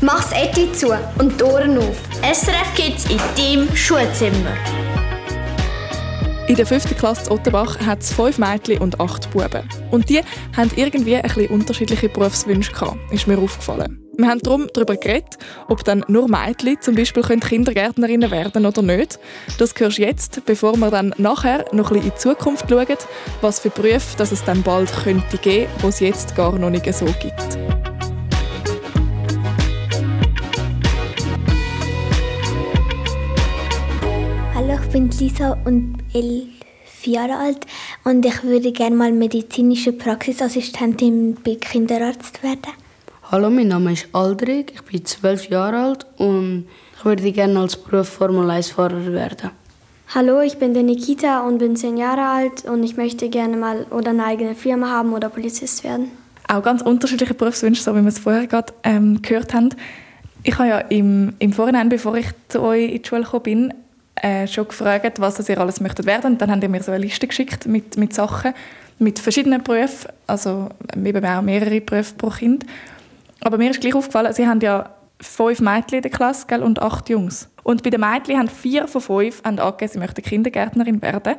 Mach's 0.00 0.30
Etui 0.32 0.70
zu 0.72 0.88
und 1.18 1.40
die 1.40 1.44
Ohren 1.44 1.78
auf. 1.78 1.96
SRF 2.22 2.74
Kids 2.74 3.06
in 3.10 3.18
deinem 3.36 3.74
Schulzimmer. 3.74 4.52
In 6.46 6.54
der 6.54 6.66
5. 6.66 6.96
Klasse 6.96 7.26
in 7.26 7.32
Ottenbach 7.32 7.78
hat 7.80 8.00
es 8.00 8.12
fünf 8.12 8.38
Mädchen 8.38 8.78
und 8.78 9.00
acht 9.00 9.30
Buben. 9.32 9.68
Und 9.90 10.08
die 10.08 10.22
haben 10.56 10.70
irgendwie 10.76 11.16
ein 11.16 11.22
bisschen 11.22 11.48
unterschiedliche 11.48 12.08
Berufswünsche 12.08 12.72
gehabt, 12.72 12.96
ist 13.10 13.26
mir 13.26 13.38
aufgefallen. 13.38 14.07
Wir 14.20 14.26
haben 14.26 14.40
darum 14.40 14.66
darüber 14.74 14.96
geredet, 14.96 15.38
ob 15.68 15.84
dann 15.84 16.04
nur 16.08 16.28
Mädchen 16.28 16.80
zum 16.80 16.96
Beispiel 16.96 17.22
Kindergärtnerinnen 17.22 18.32
werden 18.32 18.66
oder 18.66 18.82
nicht. 18.82 19.20
Das 19.58 19.72
hörst 19.78 19.98
du 19.98 20.02
jetzt, 20.02 20.44
bevor 20.44 20.76
wir 20.76 20.90
dann 20.90 21.14
nachher 21.18 21.66
noch 21.70 21.92
ein 21.92 21.98
bisschen 22.00 22.08
in 22.08 22.10
die 22.10 22.16
Zukunft 22.16 22.68
schauen, 22.68 22.96
was 23.42 23.60
für 23.60 23.70
Berufe 23.70 24.16
dass 24.16 24.32
es 24.32 24.42
dann 24.42 24.64
bald 24.64 24.92
könnte 25.04 25.38
geben, 25.38 25.70
wo 25.82 25.86
es 25.86 26.00
jetzt 26.00 26.34
gar 26.34 26.58
noch 26.58 26.68
nicht 26.68 26.92
so 26.92 27.04
gibt. 27.04 27.58
Hallo, 34.52 34.80
ich 34.82 34.88
bin 34.90 35.10
Lisa 35.10 35.56
und 35.64 35.98
elf 36.12 37.06
Jahre 37.06 37.36
alt 37.36 37.66
und 38.02 38.26
ich 38.26 38.42
würde 38.42 38.72
gerne 38.72 38.96
mal 38.96 39.12
medizinische 39.12 39.92
Praxisassistentin 39.92 41.36
bei 41.44 41.54
Kinderarzt 41.54 42.42
werden. 42.42 42.87
Hallo, 43.30 43.50
mein 43.50 43.68
Name 43.68 43.92
ist 43.92 44.08
Aldrich, 44.14 44.72
ich 44.72 44.82
bin 44.84 45.04
zwölf 45.04 45.50
Jahre 45.50 45.76
alt 45.76 46.06
und 46.16 46.66
ich 46.96 47.04
würde 47.04 47.30
gerne 47.30 47.58
als 47.58 47.76
Beruf 47.76 48.08
Formel 48.08 48.48
1-Fahrer 48.48 49.12
werden. 49.12 49.50
Hallo, 50.14 50.40
ich 50.40 50.56
bin 50.56 50.72
der 50.72 50.82
Nikita 50.82 51.46
und 51.46 51.58
bin 51.58 51.76
zehn 51.76 51.98
Jahre 51.98 52.22
alt 52.22 52.64
und 52.64 52.82
ich 52.82 52.96
möchte 52.96 53.28
gerne 53.28 53.58
mal 53.58 53.84
oder 53.90 54.12
eine 54.12 54.24
eigene 54.24 54.54
Firma 54.54 54.88
haben 54.88 55.12
oder 55.12 55.28
Polizist 55.28 55.84
werden. 55.84 56.10
Auch 56.48 56.62
ganz 56.62 56.80
unterschiedliche 56.80 57.34
Berufswünsche, 57.34 57.82
so 57.82 57.94
wie 57.94 58.00
wir 58.00 58.08
es 58.08 58.18
vorher 58.18 58.46
gerade 58.46 58.72
ähm, 58.82 59.20
gehört 59.20 59.52
haben. 59.52 59.74
Ich 60.42 60.58
habe 60.58 60.70
ja 60.70 60.78
im, 60.78 61.34
im 61.38 61.52
Vorhinein, 61.52 61.90
bevor 61.90 62.16
ich 62.16 62.28
zu 62.48 62.62
euch 62.62 62.92
in 62.92 63.02
die 63.02 63.06
Schule 63.06 63.24
gekommen 63.24 63.42
bin, 63.42 63.74
äh, 64.22 64.46
schon 64.46 64.68
gefragt, 64.68 65.20
was 65.20 65.46
ihr 65.46 65.60
alles 65.60 65.82
möchtet 65.82 66.06
werden. 66.06 66.32
Und 66.32 66.40
dann 66.40 66.50
haben 66.50 66.62
die 66.62 66.68
mir 66.68 66.82
so 66.82 66.92
eine 66.92 67.04
Liste 67.04 67.26
geschickt 67.26 67.66
mit, 67.66 67.98
mit 67.98 68.14
Sachen, 68.14 68.54
mit 68.98 69.18
verschiedenen 69.18 69.62
Berufen, 69.62 70.12
also 70.26 70.70
eben 70.96 71.26
auch 71.26 71.42
mehrere 71.42 71.82
Berufe 71.82 72.14
pro 72.14 72.30
Kind. 72.30 72.64
Aber 73.40 73.58
mir 73.58 73.70
ist 73.70 73.80
gleich 73.80 73.94
aufgefallen, 73.94 74.32
sie 74.32 74.46
haben 74.46 74.60
ja 74.60 74.94
fünf 75.20 75.60
Mädchen 75.60 75.98
in 75.98 76.02
der 76.02 76.10
Klasse 76.10 76.46
gell, 76.46 76.62
und 76.62 76.80
acht 76.80 77.08
Jungs. 77.08 77.48
Und 77.62 77.82
bei 77.82 77.90
den 77.90 78.00
Mädchen 78.00 78.38
haben 78.38 78.48
vier 78.48 78.88
von 78.88 79.00
fünf 79.00 79.40
angegeben, 79.44 79.92
sie 79.92 79.98
möchten 79.98 80.22
Kindergärtnerin 80.22 81.02
werden. 81.02 81.36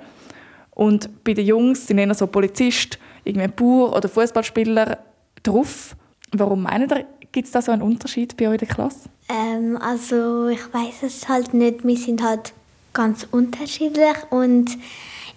Und 0.72 1.24
bei 1.24 1.34
den 1.34 1.46
Jungs 1.46 1.88
sind 1.88 1.98
eher 1.98 2.14
so 2.14 2.28
Polizist, 2.28 3.00
irgendwie 3.24 3.48
Bauer 3.48 3.96
oder 3.96 4.08
Fußballspieler 4.08 4.98
drauf. 5.44 5.96
Warum 6.32 6.64
meinen 6.64 6.90
ihr, 6.90 7.06
gibt 7.32 7.48
es 7.48 7.52
da 7.52 7.62
so 7.62 7.72
einen 7.72 7.82
Unterschied 7.82 8.38
bei 8.38 8.48
euch 8.48 8.54
in 8.54 8.60
der 8.60 8.68
Klasse? 8.68 9.10
Ähm, 9.28 9.78
also 9.82 10.48
ich 10.48 10.74
weiß 10.74 11.04
es 11.04 11.28
halt 11.28 11.54
nicht. 11.54 11.86
Wir 11.86 11.98
sind 11.98 12.24
halt 12.24 12.54
ganz 12.94 13.28
unterschiedlich 13.30 14.16
und 14.30 14.78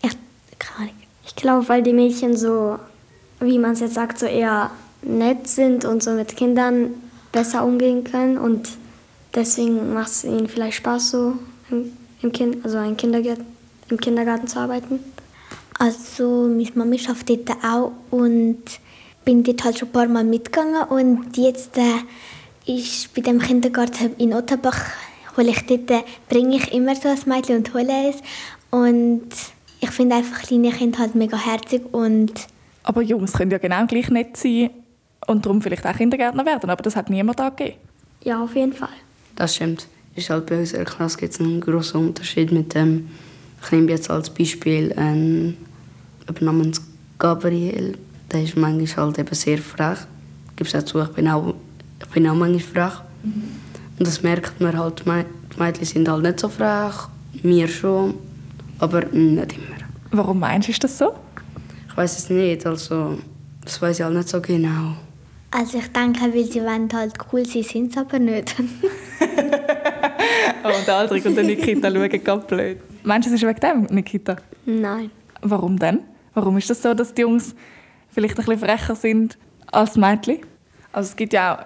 ich, 0.02 0.16
ich 1.26 1.36
glaube, 1.36 1.68
weil 1.68 1.82
die 1.82 1.92
Mädchen 1.92 2.36
so, 2.36 2.78
wie 3.40 3.58
man 3.58 3.72
es 3.72 3.80
jetzt 3.80 3.94
sagt, 3.94 4.18
so 4.18 4.26
eher 4.26 4.70
nett 5.02 5.48
sind 5.48 5.84
und 5.84 6.02
so 6.02 6.12
mit 6.12 6.36
Kindern 6.36 6.90
besser 7.32 7.64
umgehen 7.64 8.04
können 8.04 8.38
und 8.38 8.68
deswegen 9.34 9.94
macht 9.94 10.10
es 10.10 10.24
ihnen 10.24 10.48
vielleicht 10.48 10.76
Spaß, 10.78 11.10
so 11.10 11.34
im, 11.70 11.92
im, 12.22 12.32
kind, 12.32 12.64
also 12.64 12.78
ein 12.78 12.96
Kindergarten, 12.96 13.46
im 13.88 13.98
Kindergarten 13.98 14.46
zu 14.46 14.58
arbeiten. 14.58 15.00
Also 15.78 16.48
meine 16.48 16.70
Mama 16.74 16.96
arbeitet 17.08 17.48
dort 17.48 17.64
auch 17.64 17.92
und 18.10 18.62
bin 19.24 19.42
dort 19.42 19.64
halt 19.64 19.78
schon 19.78 19.88
ein 19.88 19.92
paar 19.92 20.08
Mal 20.08 20.24
mitgegangen 20.24 20.84
und 20.88 21.36
jetzt 21.36 21.76
äh, 21.78 22.72
ist 22.72 23.14
bei 23.14 23.22
dem 23.22 23.40
Kindergarten 23.40 24.14
in 24.18 24.34
Otterbach 24.34 24.78
hole 25.36 25.48
ich 25.50 25.66
dort, 25.66 25.90
äh, 25.90 26.02
bringe 26.28 26.56
ich 26.56 26.72
immer 26.72 26.94
so 26.94 27.08
ein 27.08 27.18
Mädchen 27.26 27.56
und 27.56 27.74
hole 27.74 28.10
es 28.10 28.16
und 28.70 29.28
ich 29.80 29.90
finde 29.90 30.16
einfach 30.16 30.42
kleine 30.42 30.70
Kinder 30.70 30.98
halt 30.98 31.14
mega 31.14 31.36
herzig 31.36 31.82
und 31.92 32.32
aber 32.84 33.02
Jungs 33.02 33.32
können 33.32 33.50
ja 33.50 33.58
genau 33.58 33.86
gleich 33.86 34.10
nett 34.10 34.36
sein 34.36 34.70
und 35.26 35.44
darum 35.46 35.62
vielleicht 35.62 35.86
auch 35.86 35.96
Kindergärtner 35.96 36.44
werden, 36.46 36.70
aber 36.70 36.82
das 36.82 36.96
hat 36.96 37.10
niemand 37.10 37.40
angegeben. 37.40 37.78
Ja, 38.24 38.42
auf 38.42 38.54
jeden 38.54 38.72
Fall. 38.72 38.88
Das 39.36 39.56
stimmt. 39.56 39.86
Ist 40.14 40.30
halt 40.30 40.46
bei 40.46 40.58
unserer 40.58 40.84
Klasse 40.84 41.18
gibt 41.18 41.34
es 41.34 41.40
einen 41.40 41.60
großen 41.60 41.98
Unterschied 42.08 42.52
mit 42.52 42.74
dem, 42.74 43.08
ich 43.62 43.72
nehme 43.72 43.90
jetzt 43.90 44.10
als 44.10 44.30
Beispiel 44.30 44.92
einen 44.94 45.56
namens 46.40 46.82
Gabriel, 47.18 47.96
der 48.30 48.42
ist 48.42 48.56
manchmal 48.56 49.06
halt 49.06 49.18
eben 49.18 49.34
sehr 49.34 49.58
frech. 49.58 49.98
Ich 50.50 50.56
gebe 50.56 50.68
es 50.68 50.74
auch 50.74 50.82
zu, 50.82 51.00
ich 51.00 51.08
bin 51.08 51.28
auch, 51.28 51.54
ich 52.00 52.08
bin 52.08 52.28
auch 52.28 52.34
manchmal 52.34 52.60
frech. 52.90 53.00
Mhm. 53.22 53.42
Und 53.98 54.06
das 54.06 54.22
merkt 54.22 54.60
man 54.60 54.76
halt, 54.76 55.02
die 55.06 55.58
Mädchen 55.60 55.84
sind 55.84 56.08
halt 56.08 56.22
nicht 56.22 56.40
so 56.40 56.48
frech, 56.48 56.94
wir 57.42 57.68
schon, 57.68 58.14
aber 58.78 59.04
nicht 59.06 59.54
immer. 59.54 59.76
Warum 60.10 60.40
meinst 60.40 60.68
du, 60.68 60.72
ist 60.72 60.84
das 60.84 60.98
so? 60.98 61.14
Ich 61.88 61.96
weiß 61.96 62.18
es 62.18 62.30
nicht, 62.30 62.66
also 62.66 63.18
das 63.64 63.80
weiß 63.80 63.98
ich 63.98 64.04
halt 64.04 64.14
nicht 64.14 64.28
so 64.28 64.40
genau. 64.40 64.96
Also 65.54 65.78
ich 65.78 65.88
denke, 65.88 66.34
weil 66.34 66.44
sie 66.44 66.62
wollen 66.62 66.88
halt 66.94 67.12
cool 67.30 67.44
sein, 67.44 67.62
sind 67.62 67.92
sie 67.92 67.98
aber 67.98 68.18
nicht. 68.18 68.54
oh, 70.64 70.68
und 70.68 70.88
Aldrich 70.88 71.26
und 71.26 71.34
der 71.34 71.44
Nikita 71.44 71.90
schauen 71.90 72.24
ganz 72.24 72.46
blöd. 72.46 72.78
Meinst 73.02 73.28
du, 73.28 73.34
es 73.34 73.42
ist 73.42 73.46
wegen 73.46 73.60
dem, 73.60 73.82
Nikita? 73.94 74.36
Nein. 74.64 75.10
Warum 75.42 75.78
denn? 75.78 76.04
Warum 76.32 76.56
ist 76.56 76.70
das 76.70 76.80
so, 76.80 76.94
dass 76.94 77.12
die 77.12 77.20
Jungs 77.20 77.54
vielleicht 78.08 78.38
ein 78.38 78.46
bisschen 78.46 78.66
frecher 78.66 78.94
sind 78.94 79.36
als 79.70 79.96
Mädchen? 79.96 80.38
Also 80.90 81.10
es 81.10 81.16
gibt 81.16 81.34
ja 81.34 81.58
auch 81.58 81.64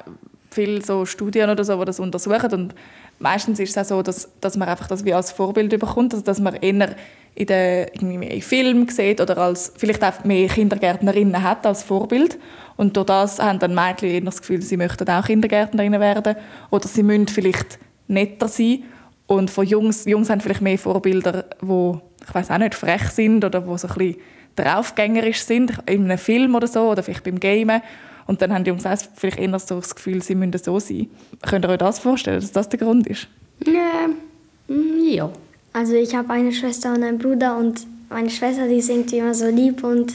viele 0.50 0.83
so 0.83 1.07
Studien 1.07 1.49
oder 1.49 1.62
so, 1.62 1.78
die 1.78 1.85
das 1.85 2.00
untersuchen 2.00 2.52
und 2.52 2.75
meistens 3.18 3.58
ist 3.58 3.76
es 3.76 3.78
auch 3.78 3.96
so, 3.96 4.02
dass, 4.02 4.28
dass 4.40 4.56
man 4.56 4.68
einfach 4.68 4.88
das 4.88 5.04
wie 5.04 5.14
als 5.14 5.32
Vorbild 5.32 5.70
bekommt, 5.70 6.12
also 6.12 6.25
dass 6.25 6.40
man 6.40 6.54
eher 6.56 6.94
in 7.35 7.46
den 7.46 7.87
irgendwie 7.92 8.40
Filmen 8.40 8.88
sieht 8.88 9.20
oder 9.20 9.37
als 9.38 9.73
vielleicht 9.76 10.02
auch 10.02 10.25
mehr 10.25 10.49
Kindergärtnerinnen 10.49 11.42
hat 11.42 11.66
als 11.66 11.82
Vorbild. 11.82 12.38
Und 12.76 12.96
durch 12.96 13.06
das 13.06 13.38
haben 13.38 13.58
dann 13.58 13.75
Mädchen 13.75 14.08
eher 14.08 14.20
das 14.23 14.40
Gefühl, 14.40 14.62
sie 14.62 14.76
möchten 14.76 15.08
auch 15.08 15.26
Kindergärtnerinnen 15.26 16.00
werden 16.00 16.37
oder 16.70 16.88
sie 16.88 17.02
müssen 17.02 17.28
vielleicht 17.28 17.78
netter 18.08 18.49
sein. 18.49 18.85
Und 19.26 19.50
von 19.50 19.66
Jungs, 19.66 20.04
Jungs 20.06 20.30
haben 20.30 20.40
vielleicht 20.40 20.62
mehr 20.62 20.78
Vorbilder, 20.78 21.44
wo 21.61 22.00
ich 22.26 22.35
weiß 22.35 22.50
auch 22.50 22.58
nicht 22.58 22.75
frech 22.75 23.08
sind 23.11 23.44
oder 23.44 23.66
wo 23.66 23.76
so 23.76 23.88
ein 23.88 23.94
bisschen 23.94 24.20
draufgängerisch 24.56 25.42
sind 25.42 25.78
in 25.87 26.04
einem 26.04 26.18
Film 26.18 26.54
oder 26.54 26.66
so 26.66 26.90
oder 26.90 27.02
vielleicht 27.02 27.25
beim 27.25 27.38
Gamen 27.38 27.82
und 28.26 28.42
dann 28.42 28.52
haben 28.52 28.64
die 28.64 28.71
Jungs 28.71 28.87
auch 28.87 28.97
vielleicht 29.14 29.38
eher 29.38 29.59
so 29.59 29.76
das 29.76 29.95
Gefühl, 29.95 30.23
sie 30.23 30.35
müssen 30.35 30.59
so 30.59 30.78
sein. 30.78 31.09
Könnt 31.42 31.64
ihr 31.64 31.68
euch 31.68 31.78
das 31.78 31.99
vorstellen, 31.99 32.40
dass 32.40 32.52
das 32.52 32.68
der 32.68 32.78
Grund 32.78 33.06
ist? 33.06 33.28
Nee. 33.64 35.16
Ja. 35.16 35.30
Also 35.73 35.95
ich 35.95 36.14
habe 36.14 36.30
eine 36.30 36.52
Schwester 36.52 36.95
und 36.95 37.02
einen 37.02 37.18
Bruder 37.18 37.56
und 37.56 37.87
meine 38.11 38.30
Schwester, 38.30 38.66
die 38.66 38.80
singt 38.80 39.12
immer 39.12 39.35
so 39.35 39.47
lieb 39.49 39.85
und 39.85 40.14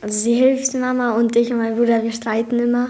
also 0.00 0.18
sie 0.18 0.34
hilft 0.34 0.74
Mama 0.74 1.16
und 1.16 1.34
ich 1.36 1.50
und 1.50 1.58
mein 1.58 1.76
Bruder, 1.76 2.02
wir 2.02 2.12
streiten 2.12 2.58
immer. 2.58 2.88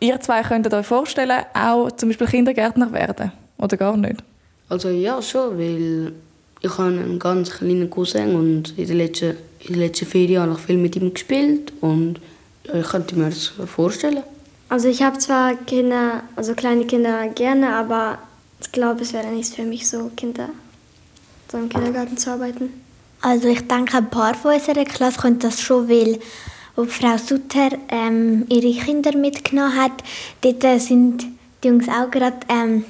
Ihr 0.00 0.18
zwei 0.20 0.42
könntet 0.42 0.74
euch 0.74 0.86
vorstellen, 0.86 1.44
auch 1.54 1.90
zum 1.92 2.08
Beispiel 2.08 2.26
Kindergärtner 2.26 2.92
werden? 2.92 3.32
Oder 3.58 3.76
gar 3.76 3.96
nicht? 3.96 4.22
Also 4.68 4.88
ja, 4.88 5.22
schon, 5.22 5.58
weil 5.58 6.12
ich 6.60 6.70
habe 6.78 6.88
einen 6.88 7.18
ganz 7.18 7.50
kleinen 7.50 7.88
Cousin 7.88 8.34
und 8.34 8.76
in 8.76 8.86
den 8.86 8.96
letzten, 8.96 9.36
in 9.60 9.74
den 9.74 9.80
letzten 9.80 10.06
vier 10.06 10.26
Jahren 10.26 10.50
habe 10.50 10.58
ich 10.58 10.66
viel 10.66 10.76
mit 10.76 10.96
ihm 10.96 11.12
gespielt 11.12 11.72
und 11.80 12.20
ich 12.64 12.86
könnte 12.86 13.16
mir 13.16 13.30
das 13.30 13.52
vorstellen. 13.66 14.22
Also 14.68 14.88
ich 14.88 15.02
habe 15.02 15.18
zwar 15.18 15.54
Kinder, 15.54 16.22
also 16.36 16.54
kleine 16.54 16.86
Kinder 16.86 17.28
gerne, 17.28 17.74
aber 17.74 18.18
ich 18.60 18.72
glaube, 18.72 19.02
es 19.02 19.12
wäre 19.12 19.26
nichts 19.26 19.54
für 19.54 19.64
mich, 19.64 19.88
so 19.88 20.10
Kinder 20.16 20.48
so 21.52 21.58
im 21.58 21.68
Kindergarten 21.68 22.16
zu 22.16 22.30
arbeiten. 22.30 22.70
Also 23.20 23.48
ich 23.48 23.68
denke, 23.68 23.98
ein 23.98 24.10
paar 24.10 24.34
von 24.34 24.54
unserer 24.54 24.84
Klasse 24.84 25.20
können 25.20 25.38
das 25.38 25.60
schon, 25.60 25.88
weil 25.88 26.18
ob 26.74 26.90
Frau 26.90 27.16
Sutter 27.18 27.68
ähm, 27.90 28.46
ihre 28.48 28.72
Kinder 28.82 29.16
mitgenommen 29.16 29.76
hat, 29.76 29.92
dort 30.40 30.64
äh, 30.64 30.78
sind 30.78 31.26
die 31.62 31.68
Jungs 31.68 31.86
auch 31.88 32.10
gerade 32.10 32.38
ähm, 32.48 32.84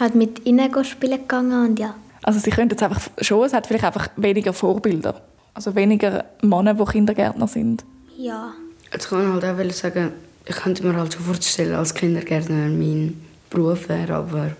halt 0.00 0.14
mit 0.14 0.44
ihnen 0.46 0.84
spielen 0.84 1.20
gegangen 1.20 1.68
und 1.68 1.78
ja. 1.78 1.94
Also 2.22 2.40
sie 2.40 2.50
können 2.50 2.70
jetzt 2.70 2.82
einfach 2.82 3.02
schon, 3.20 3.44
es 3.44 3.52
hat 3.52 3.66
vielleicht 3.66 3.84
einfach 3.84 4.08
weniger 4.16 4.52
Vorbilder, 4.52 5.20
also 5.54 5.74
weniger 5.74 6.24
Männer, 6.42 6.74
die 6.74 6.84
Kindergärtner 6.84 7.46
sind. 7.46 7.84
Ja. 8.16 8.54
Jetzt 8.96 9.10
kann 9.10 9.28
man 9.28 9.42
halt 9.42 9.44
auch 9.44 9.74
sagen, 9.74 10.12
ich 10.46 10.56
könnte 10.56 10.82
mir 10.82 10.96
halt 10.96 11.12
schon 11.12 11.22
vorstellen, 11.22 11.74
als 11.74 11.92
Kindergärtner 11.92 12.68
mein 12.68 13.22
Beruf 13.50 13.90
wäre, 13.90 14.14
aber 14.14 14.52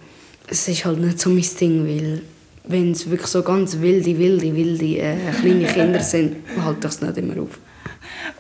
es 0.46 0.68
ist 0.68 0.84
halt 0.84 0.98
nicht 0.98 1.18
so 1.18 1.30
mein 1.30 1.46
Ding, 1.58 1.86
weil 1.86 2.20
wenn 2.64 2.92
es 2.92 3.08
wirklich 3.08 3.28
so 3.28 3.42
ganz 3.42 3.80
wilde, 3.80 4.18
wilde, 4.18 4.54
wilde 4.54 4.98
äh, 4.98 5.16
kleine 5.40 5.64
Kinder 5.64 6.00
sind, 6.12 6.36
halte 6.62 6.86
ich 6.86 6.92
es 6.92 7.00
nicht 7.00 7.16
immer 7.16 7.40
auf. 7.44 7.58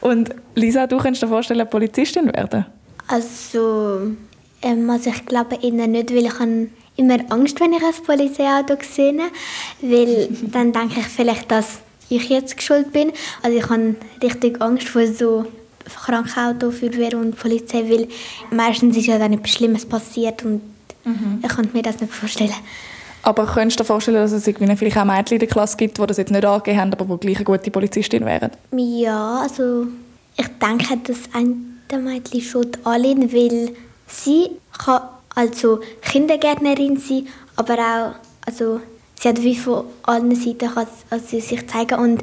Und 0.02 0.34
Lisa, 0.54 0.86
du 0.86 0.98
könntest 0.98 1.22
dir 1.22 1.28
vorstellen, 1.28 1.66
Polizistin 1.66 2.26
werden? 2.26 2.66
Also, 3.08 4.14
ähm, 4.60 4.90
also 4.90 5.08
ich 5.08 5.24
glaube 5.24 5.56
eher 5.62 5.86
nicht, 5.86 6.14
weil 6.14 6.26
ich 6.26 6.38
habe 6.38 6.68
immer 6.96 7.20
Angst, 7.30 7.58
wenn 7.58 7.72
ich 7.72 7.82
ein 7.82 8.04
Polizeiauto 8.04 8.76
sehe, 8.82 9.30
weil 9.80 10.28
dann 10.52 10.74
denke 10.74 11.00
ich 11.00 11.06
vielleicht, 11.06 11.50
dass 11.50 11.78
ich 12.10 12.28
jetzt 12.28 12.62
schuld 12.62 12.92
bin. 12.92 13.12
Also 13.42 13.56
ich 13.56 13.70
habe 13.70 13.94
richtig 14.22 14.60
Angst 14.60 14.88
vor 14.88 15.06
so 15.06 15.46
Krankenauto, 15.94 16.70
Feuerwehr 16.70 17.18
und 17.18 17.36
Polizei, 17.38 17.84
weil 17.88 18.08
meistens 18.50 18.96
ist 18.96 19.06
ja 19.06 19.18
dann 19.18 19.32
etwas 19.32 19.50
Schlimmes 19.50 19.86
passiert 19.86 20.44
und 20.44 20.60
mhm. 21.04 21.40
ich 21.42 21.48
kann 21.48 21.68
mir 21.72 21.82
das 21.82 22.00
nicht 22.00 22.12
vorstellen. 22.12 22.52
Aber 23.22 23.44
könntest 23.46 23.80
du 23.80 23.82
dir 23.82 23.86
vorstellen, 23.86 24.18
dass 24.18 24.32
es 24.32 24.44
vielleicht 24.44 24.98
auch 24.98 25.04
Mädchen 25.04 25.34
in 25.34 25.40
der 25.40 25.48
Klasse 25.48 25.76
gibt, 25.76 25.98
die 25.98 26.06
das 26.06 26.16
jetzt 26.16 26.30
nicht 26.30 26.44
angegeben 26.44 26.80
haben, 26.80 26.92
aber 26.92 27.16
die 27.16 27.26
gleich 27.26 27.36
eine 27.36 27.44
gute 27.44 27.70
Polizistin 27.70 28.24
wären? 28.24 28.52
Ja, 28.76 29.40
also 29.42 29.86
ich 30.36 30.46
denke, 30.62 30.96
dass 30.98 31.18
ein 31.32 31.80
Mädchen 31.90 32.40
schon 32.40 32.68
alle, 32.84 33.16
weil 33.16 33.72
Sie 34.06 34.50
kann 34.78 35.00
also 35.34 35.80
Kindergärtnerin 36.02 36.96
sein, 36.96 37.28
aber 37.56 37.74
auch, 37.74 38.46
also 38.46 38.80
sie 39.14 39.28
hat 39.28 39.42
wie 39.42 39.56
von 39.56 39.84
allen 40.02 40.34
Seiten 40.34 40.72
kann, 40.72 40.86
also 41.10 41.40
sich 41.40 41.66
zeigen 41.68 41.98
und 41.98 42.22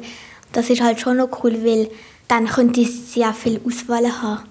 das 0.52 0.70
ist 0.70 0.82
halt 0.82 1.00
schon 1.00 1.18
noch 1.18 1.42
cool, 1.42 1.64
weil 1.64 1.88
dann 2.28 2.46
könnte 2.46 2.84
sie 2.84 3.24
auch 3.24 3.34
viel 3.34 3.60
Auswahl 3.66 4.06
haben. 4.06 4.42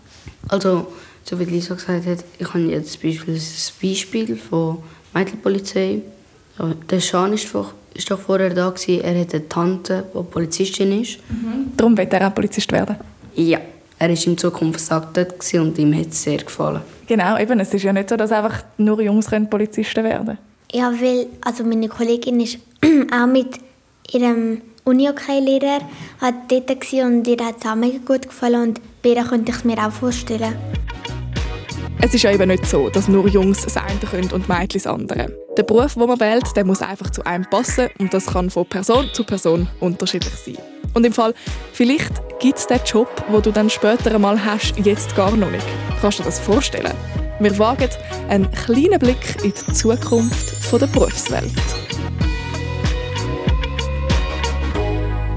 Also, 0.50 0.88
so 1.24 1.40
wie 1.40 1.46
Lisa 1.46 1.76
gesagt 1.76 2.06
hat, 2.06 2.24
ich 2.38 2.54
habe 2.54 2.64
jetzt 2.64 3.02
Beispiel, 3.02 3.34
das 3.34 3.74
Beispiel 3.82 4.36
von 4.36 4.80
Mädchenpolizei. 5.14 6.02
Der 6.90 7.00
Schan 7.00 7.34
ist 7.34 7.54
doch, 7.54 7.74
ist 7.94 8.10
doch 8.12 8.20
vorher 8.20 8.50
da 8.50 8.70
gewesen. 8.70 9.02
Er 9.02 9.20
hat 9.20 9.34
eine 9.34 9.50
Tante, 9.50 10.06
die 10.14 10.24
Polizistin 10.24 11.02
ist. 11.02 11.18
Mhm. 11.30 11.72
Darum 11.76 11.98
wird 11.98 12.14
er 12.14 12.28
auch 12.28 12.36
Polizist 12.36 12.72
werden? 12.72 12.96
Ja. 13.36 13.60
Er 14.00 14.10
war 14.10 14.28
in 14.28 14.38
Zukunft 14.38 14.80
gesagt 14.80 15.18
und 15.54 15.78
ihm 15.78 15.94
hat 15.98 16.08
es 16.08 16.24
sehr 16.24 16.40
gefallen. 16.40 16.82
Genau, 17.08 17.38
eben. 17.38 17.60
Es 17.60 17.74
ist 17.74 17.84
ja 17.84 17.94
nicht 17.94 18.10
so, 18.10 18.18
dass 18.18 18.32
einfach 18.32 18.64
nur 18.78 19.02
Jungs 19.02 19.28
Polizisten 19.50 20.04
werden 20.04 20.26
können. 20.26 20.38
Ja, 20.74 20.92
weil 20.92 21.28
also 21.42 21.64
meine 21.64 21.88
Kollegin 21.88 22.40
ist 22.42 22.58
auch 23.14 23.28
mit 23.28 23.60
ihrem 24.12 24.62
Uni-OK-Lehrer 24.86 25.80
dort 26.50 26.94
und 26.94 27.28
ihr 27.28 27.46
hat 27.46 27.56
es 27.64 27.76
mega 27.76 27.98
gut 28.06 28.24
gefallen 28.24 28.62
und 28.62 28.82
ihr 29.04 29.24
könnte 29.24 29.52
ich 29.52 29.64
mir 29.64 29.78
auch 29.78 29.92
vorstellen. 29.92 30.56
Es 32.02 32.14
ist 32.14 32.24
ja 32.24 32.32
eben 32.32 32.50
nicht 32.50 32.66
so, 32.66 32.90
dass 32.90 33.08
nur 33.08 33.28
Jungs 33.28 33.64
das 33.64 33.78
eine 33.78 33.98
können 34.00 34.30
und 34.34 34.50
Mädchen 34.50 34.82
das 34.82 34.88
andere. 34.88 35.38
Der 35.56 35.64
Beruf, 35.64 35.94
den 35.94 36.08
man 36.08 36.20
wählt, 36.20 36.44
der 36.56 36.66
muss 36.66 36.82
einfach 36.82 37.10
zu 37.12 37.26
einem 37.26 37.46
passen 37.50 37.88
und 37.98 38.14
das 38.14 38.26
kann 38.26 38.50
von 38.50 38.66
Person 38.66 39.10
zu 39.14 39.24
Person 39.24 39.70
unterschiedlich 39.80 40.34
sein. 40.34 40.58
Und 40.94 41.06
im 41.06 41.14
Fall, 41.14 41.34
vielleicht 41.72 42.12
gibt 42.40 42.58
es 42.58 42.68
den 42.68 42.82
Job, 42.86 43.08
wo 43.30 43.40
du 43.40 43.52
dann 43.52 43.70
später 43.70 44.14
einmal 44.14 44.44
hast, 44.44 44.78
jetzt 44.80 45.16
gar 45.16 45.32
noch 45.32 45.50
nicht. 45.50 45.66
Kannst 46.02 46.20
du 46.20 46.24
dir 46.24 46.30
das 46.30 46.40
vorstellen? 46.40 46.94
Wir 47.40 47.58
wagen 47.58 47.90
einen 48.28 48.52
kleinen 48.52 49.00
Blick 49.00 49.38
in 49.44 49.54
die 49.54 49.74
Zukunft 49.74 50.54
der 50.74 50.88
Berufswelt. 50.88 51.52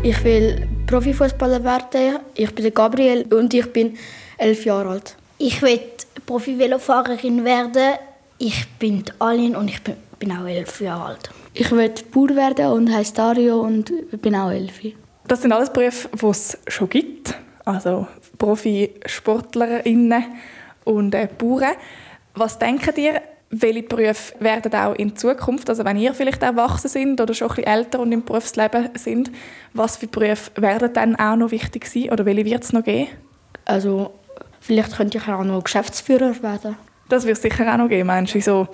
Ich 0.06 0.22
will 0.22 0.68
Profifußballer 0.86 1.64
werden. 1.64 2.20
Ich 2.36 2.54
bin 2.54 2.72
Gabriel 2.72 3.26
und 3.34 3.52
ich 3.52 3.72
bin 3.72 3.98
elf 4.38 4.64
Jahre 4.64 4.90
alt. 4.90 5.16
Ich 5.38 5.60
will 5.62 5.80
Profi-Velofahrerin 6.24 7.44
werden. 7.44 7.94
Ich 8.38 8.68
bin 8.78 9.02
Alin 9.18 9.56
und 9.56 9.66
ich 9.66 9.80
bin 9.82 10.30
auch 10.30 10.46
elf 10.46 10.80
Jahre 10.80 11.06
alt. 11.06 11.30
Ich 11.54 11.72
will 11.72 11.92
Bauer 12.12 12.36
werden 12.36 12.66
und 12.66 12.94
heiße 12.94 13.14
Dario 13.14 13.60
und 13.62 13.90
bin 14.22 14.36
auch 14.36 14.52
elf. 14.52 14.78
Das 15.26 15.42
sind 15.42 15.50
alles 15.50 15.72
Berufe, 15.72 16.08
die 16.12 16.26
es 16.26 16.56
schon 16.68 16.88
gibt. 16.88 17.34
Also 17.64 18.06
Profisportlerinnen 18.38 20.24
und 20.84 21.16
äh, 21.16 21.26
Bauern. 21.36 21.74
Was 22.36 22.60
denken 22.60 22.94
ihr, 22.96 23.22
welche 23.50 23.82
Berufe 23.84 24.34
werden 24.40 24.74
auch 24.74 24.94
in 24.94 25.16
Zukunft, 25.16 25.70
also 25.70 25.84
wenn 25.84 25.96
ihr 25.96 26.14
vielleicht 26.14 26.42
erwachsen 26.42 26.88
sind 26.88 27.20
oder 27.20 27.32
schon 27.32 27.48
ein 27.48 27.56
bisschen 27.56 27.72
älter 27.72 28.00
und 28.00 28.12
im 28.12 28.24
Berufsleben 28.24 28.88
sind, 28.94 29.30
was 29.72 29.96
für 29.96 30.08
Berufe 30.08 30.50
werden 30.56 30.92
dann 30.92 31.16
auch 31.16 31.36
noch 31.36 31.50
wichtig 31.50 31.86
sein 31.86 32.10
oder 32.10 32.26
welche 32.26 32.44
wird 32.44 32.64
es 32.64 32.72
noch 32.72 32.82
geben? 32.82 33.08
Also 33.64 34.12
vielleicht 34.60 34.96
könnte 34.96 35.18
ich 35.18 35.28
auch 35.28 35.44
noch 35.44 35.62
Geschäftsführer 35.62 36.42
werden. 36.42 36.76
Das 37.08 37.24
wird 37.24 37.36
es 37.36 37.42
sicher 37.42 37.72
auch 37.72 37.78
noch 37.78 37.88
geben, 37.88 38.08
meinst 38.08 38.34
du, 38.34 38.38
in 38.38 38.42
so 38.42 38.68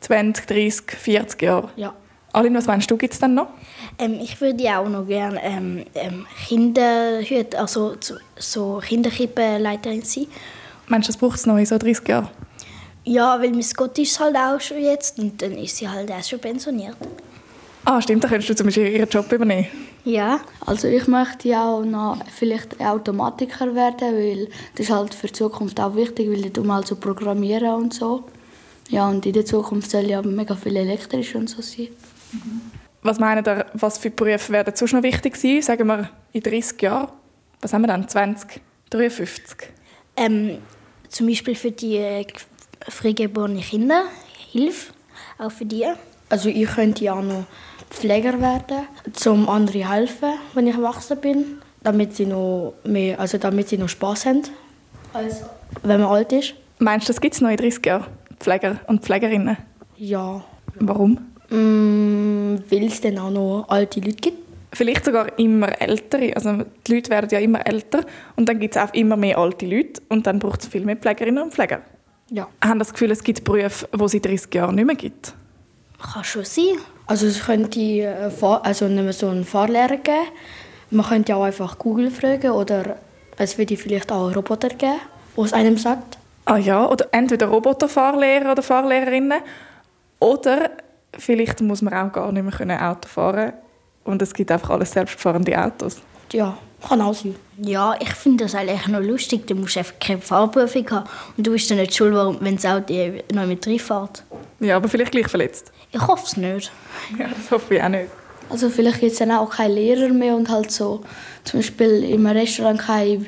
20, 0.00 0.46
30, 0.46 0.90
40 0.90 1.42
Jahren? 1.42 1.68
Ja. 1.76 1.92
Aline, 2.32 2.58
was 2.58 2.66
meinst 2.66 2.90
du, 2.90 2.96
gibt 2.96 3.12
es 3.12 3.20
dann 3.20 3.34
noch? 3.34 3.48
Ähm, 3.98 4.18
ich 4.20 4.40
würde 4.40 4.76
auch 4.76 4.88
noch 4.88 5.06
gerne 5.06 5.40
ähm, 5.42 5.84
ähm, 5.94 6.26
Kinderhüte, 6.46 7.58
also 7.58 7.94
so, 8.36 8.80
Kinderkrippenleiterin 8.84 10.02
sein. 10.02 10.26
Meinst 10.88 11.08
du, 11.08 11.12
das 11.12 11.20
braucht 11.20 11.36
es 11.36 11.46
noch 11.46 11.56
in 11.58 11.66
so 11.66 11.78
30 11.78 12.08
Jahren? 12.08 12.28
Ja, 13.04 13.38
weil 13.40 13.50
mein 13.50 13.66
Gott 13.76 13.98
ist 13.98 14.18
halt 14.18 14.36
auch 14.36 14.60
schon 14.60 14.82
jetzt 14.82 15.18
und 15.18 15.40
dann 15.42 15.52
ist 15.52 15.76
sie 15.76 15.88
halt 15.88 16.10
auch 16.10 16.22
schon 16.22 16.38
pensioniert. 16.38 16.96
Ah, 17.84 18.00
stimmt, 18.00 18.24
dann 18.24 18.30
könntest 18.30 18.48
du 18.48 18.54
zum 18.54 18.66
Beispiel 18.66 18.88
ihren 18.88 19.08
Job 19.08 19.30
übernehmen. 19.30 19.66
Ja, 20.04 20.40
also 20.64 20.88
ich 20.88 21.06
möchte 21.06 21.48
ja 21.48 21.70
auch 21.70 21.84
noch 21.84 22.18
vielleicht 22.34 22.80
Automatiker 22.80 23.74
werden, 23.74 24.16
weil 24.16 24.48
das 24.74 24.86
ist 24.86 24.90
halt 24.90 25.14
für 25.14 25.26
die 25.26 25.34
Zukunft 25.34 25.78
auch 25.80 25.94
wichtig, 25.94 26.30
weil 26.30 26.46
ich 26.46 26.56
mal 26.64 26.86
so 26.86 26.96
programmieren 26.96 27.74
und 27.74 27.92
so. 27.92 28.24
Ja, 28.88 29.08
und 29.08 29.24
in 29.26 29.32
der 29.32 29.44
Zukunft 29.44 29.90
soll 29.90 30.04
ja 30.04 30.22
mega 30.22 30.54
viel 30.54 30.76
elektrisch 30.76 31.34
und 31.34 31.48
so 31.48 31.60
sein. 31.60 31.88
Was 33.02 33.18
meinen 33.18 33.44
ihr, 33.46 33.66
was 33.74 33.98
für 33.98 34.10
Berufe 34.10 34.52
werden 34.52 34.74
sonst 34.74 34.92
noch 34.92 35.02
wichtig 35.02 35.36
sein, 35.36 35.60
sagen 35.60 35.86
wir 35.86 36.10
in 36.32 36.42
30 36.42 36.80
Jahren? 36.80 37.08
Was 37.60 37.72
haben 37.72 37.82
wir 37.82 37.88
dann, 37.88 38.08
20, 38.08 38.60
53? 38.90 39.68
Ähm, 40.16 40.58
zum 41.08 41.26
Beispiel 41.26 41.54
für 41.54 41.70
die 41.70 41.98
freigeborene 42.88 43.60
Kinder, 43.60 44.04
Hilfe, 44.52 44.92
auch 45.38 45.50
für 45.50 45.64
die. 45.64 45.86
Also 46.28 46.48
ich 46.48 46.66
könnte 46.66 47.04
ja 47.04 47.20
noch 47.20 47.44
Pfleger 47.90 48.40
werden, 48.40 48.86
um 49.26 49.48
anderen 49.48 49.88
helfen, 49.88 50.34
wenn 50.54 50.66
ich 50.66 50.74
erwachsen 50.74 51.20
bin, 51.20 51.58
damit 51.82 52.16
sie 52.16 52.26
noch 52.26 52.74
mehr, 52.84 53.20
also 53.20 53.38
damit 53.38 53.68
sie 53.68 53.78
noch 53.78 53.88
Spaß 53.88 54.26
haben, 54.26 54.42
als 55.12 55.42
wenn 55.82 56.00
man 56.00 56.10
alt 56.10 56.32
ist. 56.32 56.54
Meinst 56.78 57.08
du, 57.08 57.12
das 57.12 57.20
gibt 57.20 57.34
es 57.34 57.40
noch 57.40 57.50
in 57.50 57.56
30 57.56 57.86
Jahren, 57.86 58.06
Pfleger 58.40 58.80
und 58.88 59.04
Pflegerinnen? 59.04 59.56
Ja. 59.96 60.42
Warum? 60.76 61.18
Mm, 61.50 62.56
weil 62.68 62.84
es 62.84 63.00
dann 63.00 63.18
auch 63.18 63.30
noch 63.30 63.66
alte 63.68 64.00
Leute 64.00 64.16
gibt. 64.16 64.38
Vielleicht 64.72 65.04
sogar 65.04 65.38
immer 65.38 65.80
ältere. 65.80 66.34
Also 66.34 66.64
die 66.86 66.94
Leute 66.94 67.10
werden 67.10 67.28
ja 67.30 67.38
immer 67.38 67.64
älter 67.64 68.04
und 68.34 68.48
dann 68.48 68.58
gibt 68.58 68.74
es 68.74 68.82
auch 68.82 68.92
immer 68.92 69.16
mehr 69.16 69.38
alte 69.38 69.66
Leute 69.66 70.02
und 70.08 70.26
dann 70.26 70.40
braucht 70.40 70.62
es 70.62 70.68
viel 70.68 70.84
mehr 70.84 70.96
Pflegerinnen 70.96 71.44
und 71.44 71.54
Pfleger. 71.54 71.82
Ja. 72.30 72.48
Haben 72.62 72.78
das 72.78 72.92
Gefühl, 72.92 73.10
es 73.10 73.22
gibt 73.22 73.44
Berufe, 73.44 73.88
die 73.92 74.02
es 74.02 74.14
in 74.14 74.22
30 74.22 74.54
Jahren 74.54 74.74
nicht 74.74 74.86
mehr 74.86 74.96
gibt? 74.96 75.34
Kann 76.00 76.24
schon 76.24 76.44
sein. 76.44 76.78
Also 77.06 77.26
es 77.26 77.44
könnte 77.44 77.80
äh, 77.80 78.30
also 78.40 78.88
nicht 78.88 79.02
mehr 79.02 79.12
so 79.12 79.28
einen 79.28 79.44
Fahrlehrer 79.44 79.96
geben. 79.98 80.28
Man 80.90 81.06
könnte 81.06 81.36
auch 81.36 81.42
einfach 81.42 81.78
Google 81.78 82.10
fragen 82.10 82.50
oder 82.50 82.96
es 83.36 83.58
würde 83.58 83.76
vielleicht 83.76 84.10
auch 84.12 84.26
einen 84.26 84.34
Roboter 84.34 84.68
geben, 84.68 85.00
der 85.36 85.44
es 85.44 85.52
einem 85.52 85.76
sagt. 85.76 86.18
Ah 86.46 86.58
ja, 86.58 86.86
oder 86.86 87.06
entweder 87.10 87.46
Roboterfahrlehrer 87.46 88.52
oder 88.52 88.62
Fahrlehrerinnen 88.62 89.40
oder 90.18 90.70
vielleicht 91.18 91.60
muss 91.62 91.82
man 91.82 91.94
auch 91.94 92.12
gar 92.12 92.30
nicht 92.32 92.60
mehr 92.60 92.90
Auto 92.90 93.08
fahren 93.08 93.54
und 94.04 94.20
es 94.20 94.34
gibt 94.34 94.50
einfach 94.50 94.70
alles 94.70 94.92
selbstfahrende 94.92 95.58
Autos. 95.58 96.02
Ja, 96.32 96.56
kann 96.86 97.00
auch 97.00 97.14
sein. 97.14 97.34
Ja, 97.58 97.96
ich 98.00 98.10
finde 98.10 98.44
das 98.44 98.54
eigentlich 98.54 98.86
noch 98.88 99.00
lustig. 99.00 99.46
Du 99.46 99.54
musst 99.54 99.76
einfach 99.76 99.98
keine 99.98 100.20
Fahrprüfung 100.20 100.90
haben 100.90 101.08
und 101.36 101.46
du 101.46 101.52
bist 101.52 101.70
dann 101.70 101.78
nicht 101.78 101.94
schuld, 101.94 102.14
wenn 102.40 102.56
das 102.56 102.66
Auto 102.66 102.92
noch 103.32 103.46
mit 103.46 103.66
reinfährt. 103.66 104.22
Ja, 104.60 104.76
aber 104.76 104.88
vielleicht 104.88 105.12
gleich 105.12 105.28
verletzt. 105.28 105.72
Ich 105.92 106.00
hoffe 106.00 106.24
es 106.26 106.36
nicht. 106.36 106.72
Ja, 107.18 107.28
das 107.28 107.50
hoffe 107.50 107.76
ich 107.76 107.82
auch 107.82 107.88
nicht. 107.88 108.10
Also 108.50 108.68
vielleicht 108.68 109.00
gibt 109.00 109.12
es 109.12 109.18
dann 109.18 109.30
auch 109.30 109.50
keine 109.50 109.74
Lehrer 109.74 110.08
mehr 110.08 110.36
und 110.36 110.48
halt 110.50 110.70
so 110.70 111.02
zum 111.44 111.60
Beispiel 111.60 112.04
im 112.04 112.26
Restaurant 112.26 112.80
keine 112.80 113.26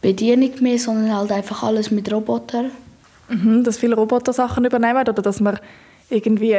Bedienung 0.00 0.52
mehr, 0.60 0.78
sondern 0.78 1.16
halt 1.16 1.32
einfach 1.32 1.62
alles 1.62 1.90
mit 1.90 2.12
Robotern. 2.12 2.70
Mhm, 3.28 3.64
dass 3.64 3.78
viele 3.78 3.96
Roboter 3.96 4.32
Sachen 4.32 4.64
übernehmen 4.64 5.00
oder 5.00 5.14
dass 5.14 5.40
man 5.40 5.58
irgendwie 6.10 6.56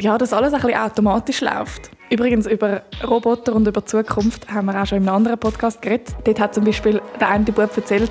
ja, 0.00 0.16
dass 0.16 0.32
alles 0.32 0.54
ein 0.54 0.60
bisschen 0.60 0.78
automatisch 0.78 1.40
läuft. 1.40 1.90
Übrigens, 2.10 2.46
über 2.46 2.82
Roboter 3.06 3.54
und 3.54 3.66
über 3.66 3.84
Zukunft 3.84 4.48
haben 4.50 4.66
wir 4.66 4.80
auch 4.80 4.86
schon 4.86 4.98
in 4.98 5.08
einem 5.08 5.16
anderen 5.16 5.38
Podcast 5.38 5.82
geredet. 5.82 6.14
Dort 6.24 6.40
hat 6.40 6.54
zum 6.54 6.64
Beispiel 6.64 7.02
der 7.20 7.28
eine 7.28 7.44
Bub 7.44 7.76
erzählt, 7.76 8.10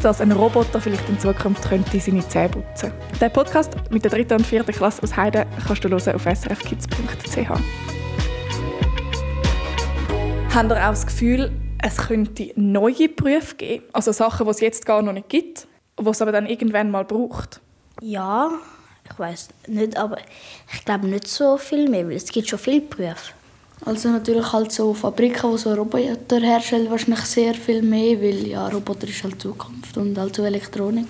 dass 0.00 0.20
ein 0.20 0.32
Roboter 0.32 0.80
vielleicht 0.80 1.08
in 1.08 1.18
Zukunft 1.18 1.68
könnte 1.68 2.00
seine 2.00 2.26
Zähne 2.26 2.48
putzen 2.48 2.92
könnte. 2.92 3.18
Den 3.20 3.32
Podcast 3.32 3.72
mit 3.90 4.04
der 4.04 4.12
dritten 4.12 4.34
und 4.34 4.46
vierten 4.46 4.72
Klasse 4.72 5.02
aus 5.02 5.16
Heide 5.16 5.46
kannst 5.66 5.84
du 5.84 5.88
hören 5.88 6.14
auf 6.14 6.22
srfkids.ch. 6.22 7.50
Habt 10.54 10.70
ihr 10.70 10.76
auch 10.76 10.90
das 10.90 11.06
Gefühl, 11.06 11.50
es 11.82 11.96
könnte 11.96 12.52
neue 12.54 13.08
Berufe 13.08 13.56
geben? 13.56 13.84
Also 13.92 14.12
Sachen, 14.12 14.46
die 14.46 14.50
es 14.50 14.60
jetzt 14.60 14.86
gar 14.86 15.02
noch 15.02 15.12
nicht 15.12 15.28
gibt, 15.28 15.66
die 16.00 16.08
es 16.08 16.22
aber 16.22 16.32
dann 16.32 16.46
irgendwann 16.46 16.90
mal 16.90 17.04
braucht? 17.04 17.60
Ja, 18.00 18.50
ich 19.10 19.18
weiß 19.18 19.48
nicht, 19.68 19.96
aber 19.96 20.18
ich 20.72 20.84
glaube 20.84 21.06
nicht 21.06 21.28
so 21.28 21.56
viel 21.56 21.88
mehr, 21.88 22.06
weil 22.06 22.16
es 22.16 22.26
gibt 22.26 22.48
schon 22.48 22.58
viele 22.58 22.80
Berufe. 22.80 23.32
Also 23.84 24.08
natürlich 24.08 24.52
halt 24.52 24.72
so 24.72 24.94
Fabriken, 24.94 25.52
die 25.52 25.58
so 25.58 25.74
Roboter 25.74 26.40
herstellen, 26.40 26.90
wahrscheinlich 26.90 27.20
sehr 27.20 27.54
viel 27.54 27.82
mehr, 27.82 28.20
weil 28.20 28.46
ja, 28.46 28.66
Roboter 28.68 29.06
ist 29.06 29.22
halt 29.22 29.40
Zukunft 29.40 29.96
und 29.98 30.16
halt 30.16 30.34
so 30.34 30.44
Elektronik. 30.44 31.08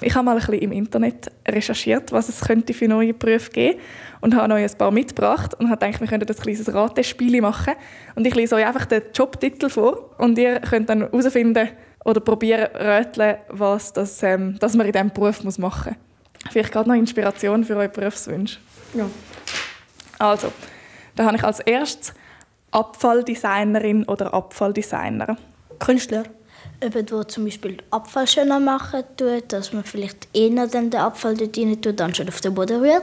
Ich 0.00 0.14
habe 0.14 0.24
mal 0.26 0.32
ein 0.32 0.38
bisschen 0.38 0.54
im 0.54 0.72
Internet 0.72 1.30
recherchiert, 1.48 2.12
was 2.12 2.28
es 2.28 2.40
könnte 2.40 2.74
für 2.74 2.88
neue 2.88 3.14
Berufe 3.14 3.50
geben 3.50 3.80
und 4.20 4.34
habe 4.34 4.52
euch 4.52 4.70
ein 4.70 4.78
paar 4.78 4.90
mitgebracht 4.90 5.54
und 5.58 5.70
habe 5.70 5.86
gedacht, 5.86 6.00
wir 6.00 6.08
könnten 6.08 6.28
ein 6.28 6.36
kleines 6.36 6.74
Ratespiel 6.74 7.40
machen. 7.40 7.72
Und 8.14 8.26
ich 8.26 8.34
lese 8.34 8.56
euch 8.56 8.66
einfach 8.66 8.84
den 8.84 9.02
Jobtitel 9.14 9.70
vor 9.70 10.10
und 10.18 10.36
ihr 10.36 10.60
könnt 10.60 10.90
dann 10.90 11.00
herausfinden 11.00 11.70
oder 12.04 12.20
probieren 12.20 12.68
röteln, 12.74 13.36
was 13.48 13.94
das, 13.94 14.22
ähm, 14.22 14.58
das 14.60 14.74
man 14.74 14.86
in 14.86 14.92
diesem 14.92 15.10
Beruf 15.10 15.42
machen 15.42 15.56
muss. 15.56 16.03
Vielleicht 16.50 16.72
gerade 16.72 16.88
noch 16.88 16.96
Inspiration 16.96 17.64
für 17.64 17.76
eure 17.76 17.88
Berufswünsche. 17.88 18.58
Ja. 18.94 19.06
Also, 20.18 20.52
da 21.16 21.24
habe 21.26 21.36
ich 21.36 21.44
als 21.44 21.60
erstes 21.60 22.14
Abfalldesignerin 22.70 24.04
oder 24.04 24.34
Abfalldesigner. 24.34 25.36
Künstler. 25.78 26.24
Jemand, 26.82 27.10
der 27.10 27.28
zum 27.28 27.44
Beispiel 27.44 27.78
Abfall 27.90 28.26
schöner 28.26 28.60
machen 28.60 29.04
tut, 29.16 29.52
dass 29.52 29.72
man 29.72 29.84
vielleicht 29.84 30.28
eher 30.34 30.66
dann 30.66 30.90
den 30.90 31.00
Abfall 31.00 31.36
dort 31.36 31.56
rein 31.56 31.80
tut, 31.80 32.00
anstatt 32.00 32.28
auf 32.28 32.40
den 32.40 32.54
Boden 32.54 32.80
rührt. 32.80 33.02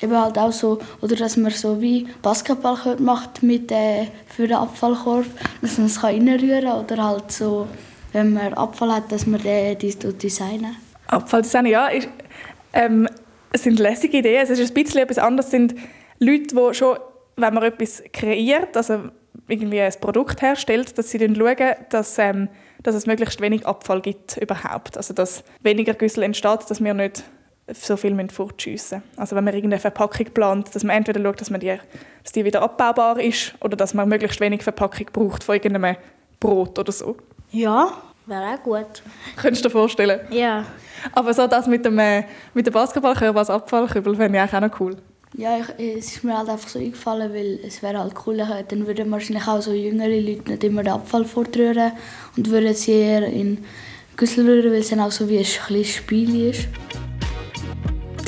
Eben 0.00 0.16
halt 0.16 0.38
auch 0.38 0.52
so, 0.52 0.78
oder 1.00 1.16
dass 1.16 1.36
man 1.36 1.50
so 1.50 1.80
wie 1.80 2.06
Basketball 2.22 2.96
macht 3.00 3.42
mit, 3.42 3.72
äh, 3.72 4.06
für 4.28 4.46
den 4.46 4.56
Abfallkorb, 4.56 5.26
dass 5.60 5.78
man 5.78 5.88
es 5.88 6.02
reinrühren 6.02 6.64
kann 6.64 6.84
oder 6.84 7.04
halt 7.04 7.32
so, 7.32 7.66
wenn 8.12 8.32
man 8.32 8.54
Abfall 8.54 8.92
hat, 8.92 9.10
dass 9.10 9.26
man 9.26 9.42
den 9.42 9.78
designen 9.78 10.76
Abfalldesign, 11.08 11.66
ja, 11.66 11.88
ist, 11.88 12.08
ähm, 12.72 13.08
es 13.52 13.62
sind 13.62 13.78
lässige 13.78 14.18
Ideen. 14.18 14.42
Es 14.42 14.50
ist 14.50 14.70
ein 14.70 14.74
bisschen 14.74 15.00
etwas 15.00 15.18
anderes. 15.18 15.46
Es 15.46 15.52
sind 15.52 15.74
Leute, 16.18 16.54
die 16.54 16.74
schon, 16.74 16.98
wenn 17.36 17.54
man 17.54 17.62
etwas 17.62 18.02
kreiert, 18.12 18.76
also 18.76 19.10
irgendwie 19.46 19.80
ein 19.80 19.92
Produkt 20.00 20.42
herstellt, 20.42 20.98
dass 20.98 21.10
sie 21.10 21.18
dann 21.18 21.34
schauen, 21.34 21.74
dass, 21.90 22.18
ähm, 22.18 22.48
dass 22.82 22.94
es 22.94 23.06
möglichst 23.06 23.40
wenig 23.40 23.66
Abfall 23.66 24.00
gibt 24.00 24.36
überhaupt. 24.36 24.96
Also 24.96 25.14
dass 25.14 25.44
weniger 25.62 25.94
Güssel 25.94 26.24
entsteht, 26.24 26.68
dass 26.68 26.82
wir 26.82 26.94
nicht 26.94 27.24
so 27.72 27.96
viel 27.96 28.28
fortschiessen 28.30 28.98
müssen. 28.98 29.20
Also 29.20 29.36
wenn 29.36 29.44
man 29.44 29.54
irgendeine 29.54 29.80
Verpackung 29.80 30.26
plant, 30.32 30.74
dass 30.74 30.84
man 30.84 30.96
entweder 30.96 31.22
schaut, 31.22 31.40
dass, 31.40 31.50
man 31.50 31.60
die, 31.60 31.76
dass 32.22 32.32
die 32.32 32.44
wieder 32.44 32.62
abbaubar 32.62 33.20
ist 33.20 33.54
oder 33.60 33.76
dass 33.76 33.94
man 33.94 34.08
möglichst 34.08 34.40
wenig 34.40 34.62
Verpackung 34.62 35.06
braucht 35.12 35.44
von 35.44 35.54
irgendeinem 35.54 35.96
Brot 36.40 36.78
oder 36.78 36.92
so. 36.92 37.16
Ja, 37.50 37.92
wäre 38.28 38.54
auch 38.54 38.62
gut. 38.62 39.02
Könntest 39.36 39.64
du 39.64 39.68
dir 39.68 39.72
vorstellen? 39.72 40.20
Ja. 40.30 40.64
Aber 41.12 41.32
so 41.32 41.46
das 41.46 41.66
mit 41.66 41.84
dem, 41.84 41.98
äh, 41.98 42.24
mit 42.54 42.66
dem 42.66 42.72
Basketballkörper 42.72 43.38
als 43.38 43.50
Abfallkübel 43.50 44.16
fände 44.16 44.42
ich 44.42 44.54
auch 44.54 44.60
noch 44.60 44.80
cool. 44.80 44.96
Ja, 45.36 45.58
ich, 45.58 45.96
es 45.98 46.16
ist 46.16 46.24
mir 46.24 46.36
halt 46.36 46.48
einfach 46.48 46.68
so 46.68 46.78
eingefallen, 46.78 47.32
weil 47.32 47.60
es 47.64 47.82
wäre 47.82 47.98
halt 47.98 48.14
cool, 48.26 48.36
dann 48.36 48.86
würden 48.86 49.10
wahrscheinlich 49.10 49.46
auch 49.46 49.60
so 49.60 49.72
jüngere 49.72 50.20
Leute 50.20 50.50
nicht 50.50 50.64
immer 50.64 50.82
den 50.82 50.92
Abfall 50.92 51.24
fortrühren 51.24 51.92
und 52.36 52.50
würden 52.50 52.74
sie 52.74 52.92
eher 52.92 53.26
in 53.26 53.64
Güssel 54.16 54.48
rühren, 54.48 54.72
weil 54.72 54.80
es 54.80 54.88
dann 54.88 55.00
auch 55.00 55.12
so 55.12 55.28
wie 55.28 55.38
ein 55.38 55.44
kleines 55.44 55.94
Spiel 55.94 56.50
ist. 56.50 56.68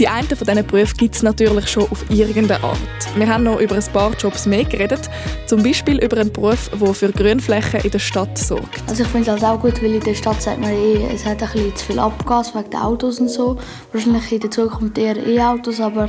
Die 0.01 0.09
einen 0.09 0.27
von 0.27 0.47
diesen 0.47 0.67
Berufen 0.67 0.97
gibt 0.97 1.15
es 1.15 1.23
natürlich 1.23 1.69
schon 1.69 1.83
auf 1.91 2.07
irgendeine 2.09 2.65
Art. 2.65 2.79
Wir 3.17 3.29
haben 3.29 3.45
noch 3.45 3.61
über 3.61 3.75
ein 3.75 3.85
paar 3.93 4.13
Jobs 4.15 4.47
mehr 4.47 4.65
geredet, 4.65 5.11
zum 5.45 5.63
Beispiel 5.63 6.03
über 6.03 6.17
einen 6.17 6.33
Beruf, 6.33 6.71
der 6.71 6.95
für 6.95 7.13
Grünflächen 7.13 7.81
in 7.81 7.91
der 7.91 7.99
Stadt 7.99 8.39
sorgt. 8.39 8.83
Also 8.89 9.03
ich 9.03 9.09
finde 9.11 9.31
es 9.31 9.43
halt 9.43 9.45
auch 9.45 9.61
gut, 9.61 9.83
weil 9.83 9.97
in 9.97 10.01
der 10.01 10.15
Stadt 10.15 10.41
sagt 10.41 10.59
man 10.59 10.71
eh, 10.71 11.07
es 11.15 11.27
hat 11.27 11.43
ein 11.43 11.51
bisschen 11.51 11.77
zu 11.77 11.85
viel 11.85 11.99
Abgas 11.99 12.55
wegen 12.55 12.71
den 12.71 12.81
Autos 12.81 13.21
und 13.21 13.29
so. 13.29 13.59
Wahrscheinlich 13.93 14.33
in 14.33 14.41
der 14.41 14.51
Zukunft 14.51 14.97
eher 14.97 15.19
E-Autos, 15.19 15.79
aber 15.81 16.09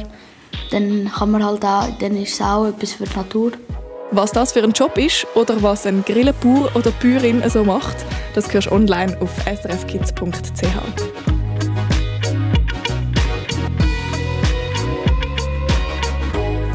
dann 0.72 1.12
kann 1.14 1.32
man 1.32 1.44
halt 1.44 1.66
auch, 1.66 1.90
dann 2.00 2.16
ist 2.16 2.36
es 2.36 2.42
auch 2.42 2.68
etwas 2.68 2.94
für 2.94 3.04
die 3.04 3.18
Natur. 3.18 3.52
Was 4.12 4.32
das 4.32 4.54
für 4.54 4.64
ein 4.64 4.72
Job 4.72 4.98
ist 4.98 5.28
oder 5.36 5.62
was 5.62 5.86
ein 5.86 6.06
Grillenbauer 6.06 6.72
oder 6.76 6.92
Bäuerin 6.92 7.44
so 7.50 7.66
macht, 7.66 7.98
das 8.36 8.54
hörst 8.54 8.68
du 8.68 8.72
online 8.72 9.18
auf 9.20 9.32
srfkids.ch. 9.46 11.41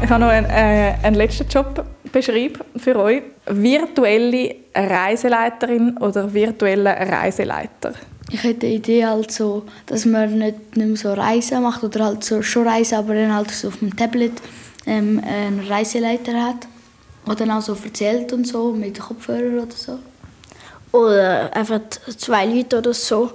Ich 0.07 0.13
habe 0.13 0.23
noch 0.23 0.31
einen, 0.31 0.49
äh, 0.49 0.93
einen 1.03 1.17
letzten 1.17 1.49
Jobbeschreib 1.49 2.63
für 2.77 2.95
euch. 2.97 3.23
Virtuelle 3.45 4.55
Reiseleiterin 4.73 5.97
oder 5.97 6.33
virtuelle 6.33 6.91
Reiseleiter? 6.91 7.91
Ich 8.31 8.41
hätte 8.41 8.67
die 8.67 8.75
Idee, 8.75 9.03
also, 9.03 9.63
dass 9.85 10.05
man 10.05 10.37
nicht, 10.37 10.77
nicht 10.77 10.87
mehr 10.87 10.95
so 10.95 11.11
Reisen 11.11 11.61
macht 11.61 11.83
oder 11.83 12.05
halt 12.05 12.23
so, 12.23 12.41
schon 12.41 12.65
Reisen, 12.65 12.95
aber 12.95 13.15
dann 13.15 13.35
halt 13.35 13.51
so 13.51 13.67
auf 13.67 13.79
dem 13.79 13.93
Tablet 13.97 14.31
ähm, 14.85 15.21
einen 15.27 15.67
Reiseleiter 15.67 16.41
hat. 16.41 16.69
Oder 17.25 17.35
dann 17.35 17.51
auch 17.51 17.61
so 17.61 17.75
erzählt 17.83 18.31
und 18.31 18.47
so 18.47 18.71
mit 18.71 18.97
Kopfhörern 18.97 19.59
oder 19.59 19.75
so. 19.75 19.99
Oder 20.93 21.53
einfach 21.53 21.81
zwei 22.17 22.45
Leute 22.45 22.77
oder 22.77 22.93
so, 22.93 23.31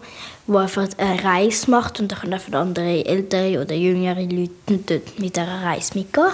die 0.46 0.56
einfach 0.56 0.88
eine 0.96 1.22
Reise 1.22 1.70
machen 1.70 1.92
und 2.00 2.12
dann 2.12 2.18
können 2.18 2.32
einfach 2.32 2.54
andere 2.54 3.04
ältere 3.04 3.60
oder 3.60 3.74
jüngere 3.74 4.22
Leute 4.22 4.78
dort 4.86 5.18
mit 5.18 5.36
dieser 5.36 5.62
Reise 5.62 5.98
mitgehen. 5.98 6.32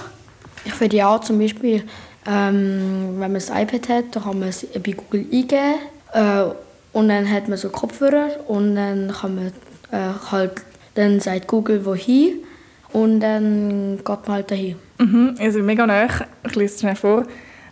Ich 0.65 0.75
finde 0.75 0.97
ja 0.97 1.21
zum 1.21 1.39
Beispiel, 1.39 1.85
ähm, 2.27 3.17
wenn 3.19 3.33
man 3.33 3.43
ein 3.51 3.63
iPad 3.63 3.89
hat, 3.89 4.05
dann 4.13 4.23
kann 4.23 4.39
man 4.39 4.49
es 4.49 4.67
bei 4.67 4.93
Google 4.93 5.27
eingeben 5.33 5.79
äh, 6.13 6.45
und 6.93 7.09
dann 7.09 7.31
hat 7.31 7.49
man 7.49 7.59
so 7.59 7.71
Kopfhörer 7.71 8.29
und 8.49 8.77
dann 8.77 9.13
kann 9.13 9.35
man 9.35 9.47
äh, 9.91 10.13
halt, 10.31 10.63
dann 10.95 11.21
sagt 11.21 11.47
Google 11.47 11.85
wohin 11.85 12.45
und 12.93 13.21
dann 13.21 13.99
geht 13.99 14.07
man 14.07 14.29
halt 14.29 14.51
dahin. 14.51 14.77
Mhm, 14.99 15.37
also 15.39 15.61
mega 15.61 15.87
nah. 15.87 16.09
Ich 16.47 16.55
lese 16.57 16.75
es 16.75 16.81
schnell 16.81 16.97
vor. 16.97 17.25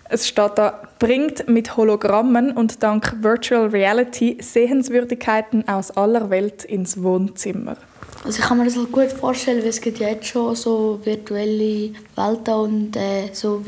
Es 0.09 0.29
steht 0.29 0.53
da, 0.55 0.83
bringt 0.99 1.49
mit 1.49 1.77
Hologrammen 1.77 2.53
und 2.53 2.83
dank 2.83 3.17
Virtual 3.23 3.67
Reality 3.67 4.39
Sehenswürdigkeiten 4.41 5.67
aus 5.69 5.91
aller 5.91 6.31
Welt 6.31 6.65
ins 6.65 7.03
Wohnzimmer. 7.03 7.77
Also 8.25 8.41
ich 8.41 8.45
kann 8.45 8.59
mir 8.59 8.65
das 8.65 8.77
halt 8.77 8.93
gut 8.93 9.13
vorstellen, 9.13 9.61
weil 9.61 9.69
es 9.69 9.81
gibt 9.81 9.99
ja 9.99 10.09
jetzt 10.09 10.27
schon 10.27 10.55
so 10.55 11.01
virtuelle 11.05 11.91
Welten 12.17 12.55
und 12.55 12.97
äh, 12.97 13.31
so 13.33 13.63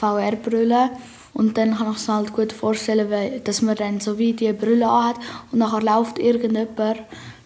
VR-Brillen. 0.00 0.90
Und 1.34 1.56
dann 1.56 1.76
kann 1.76 1.90
ich 1.92 1.98
es 1.98 2.08
halt 2.08 2.32
gut 2.32 2.52
vorstellen, 2.52 3.08
dass 3.44 3.62
man 3.62 3.76
dann 3.76 4.00
so 4.00 4.18
wie 4.18 4.34
die 4.34 4.52
Brille 4.52 4.86
anhat 4.86 5.16
und 5.50 5.60
nachher 5.60 5.80
läuft 5.80 6.18
irgendjemand 6.18 7.02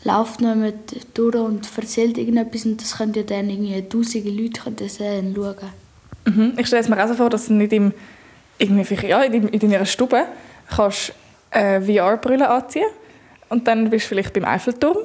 läuft 0.07 0.41
noch 0.41 0.55
mit 0.55 0.97
durch 1.15 1.35
und 1.35 1.69
erzählt 1.77 2.17
irgendetwas 2.17 2.65
und 2.65 2.81
das 2.81 2.97
können 2.97 3.15
ja 3.15 3.23
dann 3.23 3.51
irgendwie 3.51 3.83
tausende 3.89 4.31
Leute 4.31 4.71
das 4.71 4.99
dann 4.99 5.35
schauen. 5.35 5.57
Mhm. 6.25 6.53
Ich 6.57 6.67
stelle 6.67 6.89
mir 6.89 7.03
auch 7.03 7.09
so 7.09 7.15
vor, 7.15 7.31
dass 7.31 7.47
du 7.47 7.55
nicht 7.55 7.73
im, 7.73 7.93
irgendwie, 8.59 9.07
ja, 9.07 9.23
in, 9.23 9.49
in 9.49 9.71
deiner 9.71 9.87
Stube 9.87 10.27
kannst 10.69 11.13
äh, 11.51 11.81
VR-Brille 11.81 12.49
anziehen 12.49 12.89
und 13.49 13.67
dann 13.67 13.91
bist 13.91 14.07
du 14.07 14.09
vielleicht 14.11 14.33
beim 14.33 14.45
Eiffelturm 14.45 14.99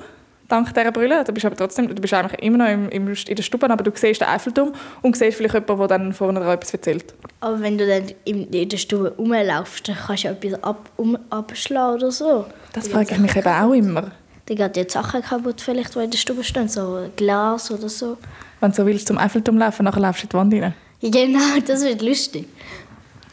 dank 0.52 0.74
dieser 0.74 0.92
Brille. 0.92 1.24
Du 1.24 1.32
bist 1.32 1.46
aber 1.46 1.56
trotzdem, 1.56 1.88
du 1.88 2.02
bist 2.02 2.14
eigentlich 2.14 2.42
immer 2.42 2.58
noch 2.58 2.68
im, 2.68 2.90
im, 2.90 3.08
in 3.08 3.36
der 3.36 3.44
Stube, 3.44 3.70
aber 3.70 3.84
du 3.84 3.92
siehst 3.94 4.22
den 4.22 4.28
Eiffelturm 4.28 4.74
und 5.02 5.16
siehst 5.16 5.38
vielleicht 5.38 5.54
jemanden, 5.54 5.78
der 5.80 5.88
dann 5.88 6.14
vorne 6.14 6.40
etwas 6.40 6.74
erzählt. 6.74 7.14
Aber 7.40 7.60
wenn 7.62 7.78
du 7.78 7.88
dann 7.88 8.12
in, 8.26 8.70
der 8.70 8.78
Stube 8.78 9.14
rumlaufst, 9.18 9.88
dann 9.88 9.96
kannst 9.96 10.24
du 10.24 10.28
ja 10.28 10.34
etwas 10.34 10.64
ab, 10.64 10.90
um, 10.98 11.18
abschlagen 11.30 11.96
oder 11.96 12.12
so. 12.12 12.46
Das 12.74 12.88
frage 12.88 13.14
ich 13.14 13.20
mich 13.20 13.36
eben 13.36 13.48
auch 13.48 13.74
immer. 13.74 14.12
Dann 14.46 14.58
geht 14.58 14.76
die 14.76 14.86
Sachen 14.90 15.22
kaputt, 15.22 15.62
vielleicht, 15.62 15.96
die 15.96 16.00
in 16.00 16.12
der 16.12 16.18
Stube 16.18 16.44
stehen, 16.44 16.68
so 16.68 17.10
Glas 17.16 17.72
oder 17.72 17.90
so. 17.90 18.18
Wenn 18.60 18.72
du 18.72 18.78
so 18.78 18.86
willst 18.86 19.08
zum 19.08 19.18
Eiffelturm 19.18 19.58
laufen, 19.58 19.84
nachher 19.86 20.02
laufst 20.02 20.24
du 20.24 20.38
in 20.38 20.50
die 20.52 20.60
Wand 20.60 20.64
rein. 20.64 20.74
Genau, 21.02 21.60
das 21.66 21.84
wird 21.84 22.02
lustig. 22.02 22.48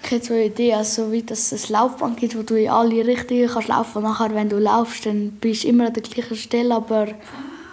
Ich 0.09 0.13
hätte 0.13 0.27
so 0.29 0.33
eine 0.33 0.47
Idee, 0.47 0.73
also 0.73 1.13
wie 1.13 1.23
dass 1.23 1.53
es 1.53 1.67
eine 1.67 1.83
Laufbahn 1.83 2.17
gibt, 2.17 2.35
wo 2.35 2.41
du 2.41 2.59
in 2.59 2.71
alle 2.71 3.07
Richtungen 3.07 3.47
kannst 3.47 3.69
laufen 3.69 4.03
kannst. 4.03 4.21
Nachher, 4.21 4.35
wenn 4.35 4.49
du 4.49 4.57
laufst, 4.59 5.05
dann 5.05 5.33
bist 5.33 5.65
du 5.65 5.69
immer 5.69 5.89
an 5.89 5.93
der 5.93 6.03
gleichen 6.03 6.35
Stelle, 6.35 6.75
aber 6.75 7.09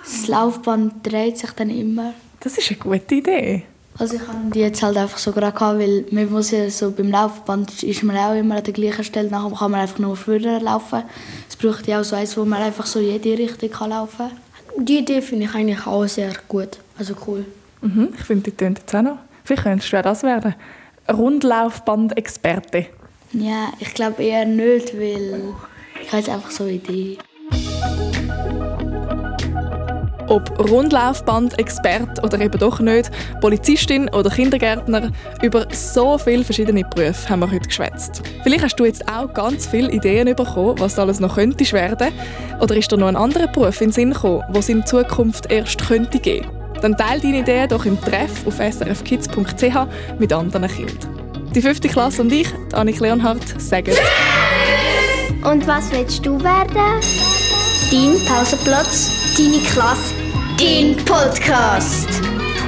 das 0.03 0.27
Laufband 0.27 0.95
dreht 1.03 1.37
sich 1.37 1.51
dann 1.51 1.69
immer. 1.69 2.13
Das 2.41 2.57
ist 2.57 2.69
eine 2.69 2.79
gute 2.79 3.15
Idee. 3.15 3.63
Also 3.97 4.17
ich 4.17 4.27
habe 4.27 4.51
die 4.53 4.59
jetzt 4.59 4.83
halt 4.83 4.97
einfach 4.97 5.17
so 5.17 5.31
gerade 5.31 5.57
gehabt, 5.57 5.79
weil 5.79 6.03
man 6.11 6.29
muss 6.29 6.51
ja 6.51 6.69
so 6.69 6.91
beim 6.91 7.09
Laufband 7.09 7.83
ist 7.83 8.03
man 8.03 8.17
auch 8.17 8.35
immer 8.35 8.57
an 8.57 8.63
der 8.65 8.73
gleichen 8.73 9.05
Stelle, 9.05 9.29
nachher 9.29 9.55
kann 9.55 9.71
man 9.71 9.79
einfach 9.79 9.99
nur 9.99 10.17
früher 10.17 10.59
laufen. 10.59 11.03
Es 11.47 11.55
braucht 11.55 11.87
ja 11.87 12.01
auch 12.01 12.03
so 12.03 12.17
eins, 12.17 12.35
wo 12.35 12.43
man 12.43 12.61
einfach 12.61 12.85
so 12.85 12.99
in 12.99 13.11
jede 13.11 13.37
Richtung 13.37 13.69
kann 13.69 13.91
laufen 13.91 14.29
kann. 14.75 14.85
Die 14.85 14.97
Idee 14.97 15.21
finde 15.21 15.45
ich 15.45 15.55
eigentlich 15.55 15.87
auch 15.87 16.05
sehr 16.05 16.33
gut, 16.49 16.79
also 16.99 17.15
cool. 17.27 17.45
Mhm, 17.79 18.09
ich 18.13 18.25
finde, 18.25 18.51
die 18.51 18.57
tönt 18.57 18.79
jetzt 18.79 18.93
auch 18.93 19.01
noch. 19.01 19.19
Vielleicht 19.45 19.63
könntest 19.63 19.93
du 19.93 20.01
das 20.01 20.23
werden. 20.23 20.53
Rundlaufband-Experte. 21.11 22.87
Ja, 23.33 23.69
ich 23.79 23.93
glaube 23.93 24.23
eher 24.23 24.45
nicht, 24.45 24.97
weil 24.97 25.53
ich 26.01 26.07
habe 26.07 26.17
jetzt 26.17 26.29
einfach 26.29 26.51
so 26.51 26.63
eine 26.63 26.73
Idee. 26.73 27.17
Ob 30.27 30.57
Rundlaufband-Expert 30.71 32.23
oder 32.23 32.39
eben 32.41 32.57
doch 32.57 32.79
nicht, 32.79 33.11
Polizistin 33.41 34.09
oder 34.09 34.31
Kindergärtner, 34.31 35.11
über 35.43 35.67
so 35.71 36.17
viele 36.17 36.43
verschiedene 36.43 36.83
Berufe 36.83 37.29
haben 37.29 37.41
wir 37.41 37.51
heute 37.51 37.67
geschwätzt. 37.67 38.23
Vielleicht 38.41 38.63
hast 38.63 38.75
du 38.77 38.85
jetzt 38.85 39.07
auch 39.07 39.31
ganz 39.31 39.67
viele 39.67 39.91
Ideen 39.91 40.35
bekommen, 40.35 40.79
was 40.79 40.97
alles 40.97 41.19
noch 41.19 41.35
könnte 41.35 41.71
werden. 41.71 42.11
Oder 42.59 42.75
ist 42.75 42.91
dir 42.91 42.97
noch 42.97 43.07
ein 43.07 43.15
anderer 43.15 43.47
Beruf 43.47 43.79
in 43.81 43.89
den 43.89 43.93
Sinn 43.93 44.13
gekommen, 44.13 44.43
wo 44.49 44.59
es 44.59 44.69
in 44.69 44.83
Zukunft 44.85 45.51
erst 45.51 45.87
könnte 45.87 46.17
geben? 46.19 46.47
Dann 46.81 46.97
teile 46.97 47.21
deine 47.21 47.39
Ideen 47.39 47.69
doch 47.69 47.85
im 47.85 47.99
Treff 47.99 48.45
auf 48.45 48.55
srfkids.ch 48.55 50.19
mit 50.19 50.33
anderen 50.33 50.67
Kindern. 50.67 51.15
Die 51.53 51.61
fünfte 51.61 51.87
Klasse 51.87 52.21
und 52.21 52.31
ich, 52.33 52.47
Annik 52.73 52.99
Leonhardt, 52.99 53.61
sagen 53.61 53.93
Und 55.43 55.65
was 55.67 55.91
willst 55.91 56.25
du 56.25 56.41
werden? 56.43 57.01
Dein 57.91 58.25
Pausenplatz, 58.25 59.35
deine 59.37 59.61
Klasse, 59.63 60.13
dein 60.59 60.95
Podcast. 61.05 62.09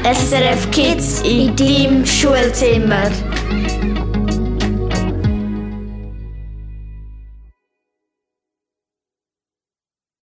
SRF 0.03 0.71
Kids 0.71 1.21
in 1.23 1.53
deinem 1.55 2.05
Schulzimmer. 2.05 3.11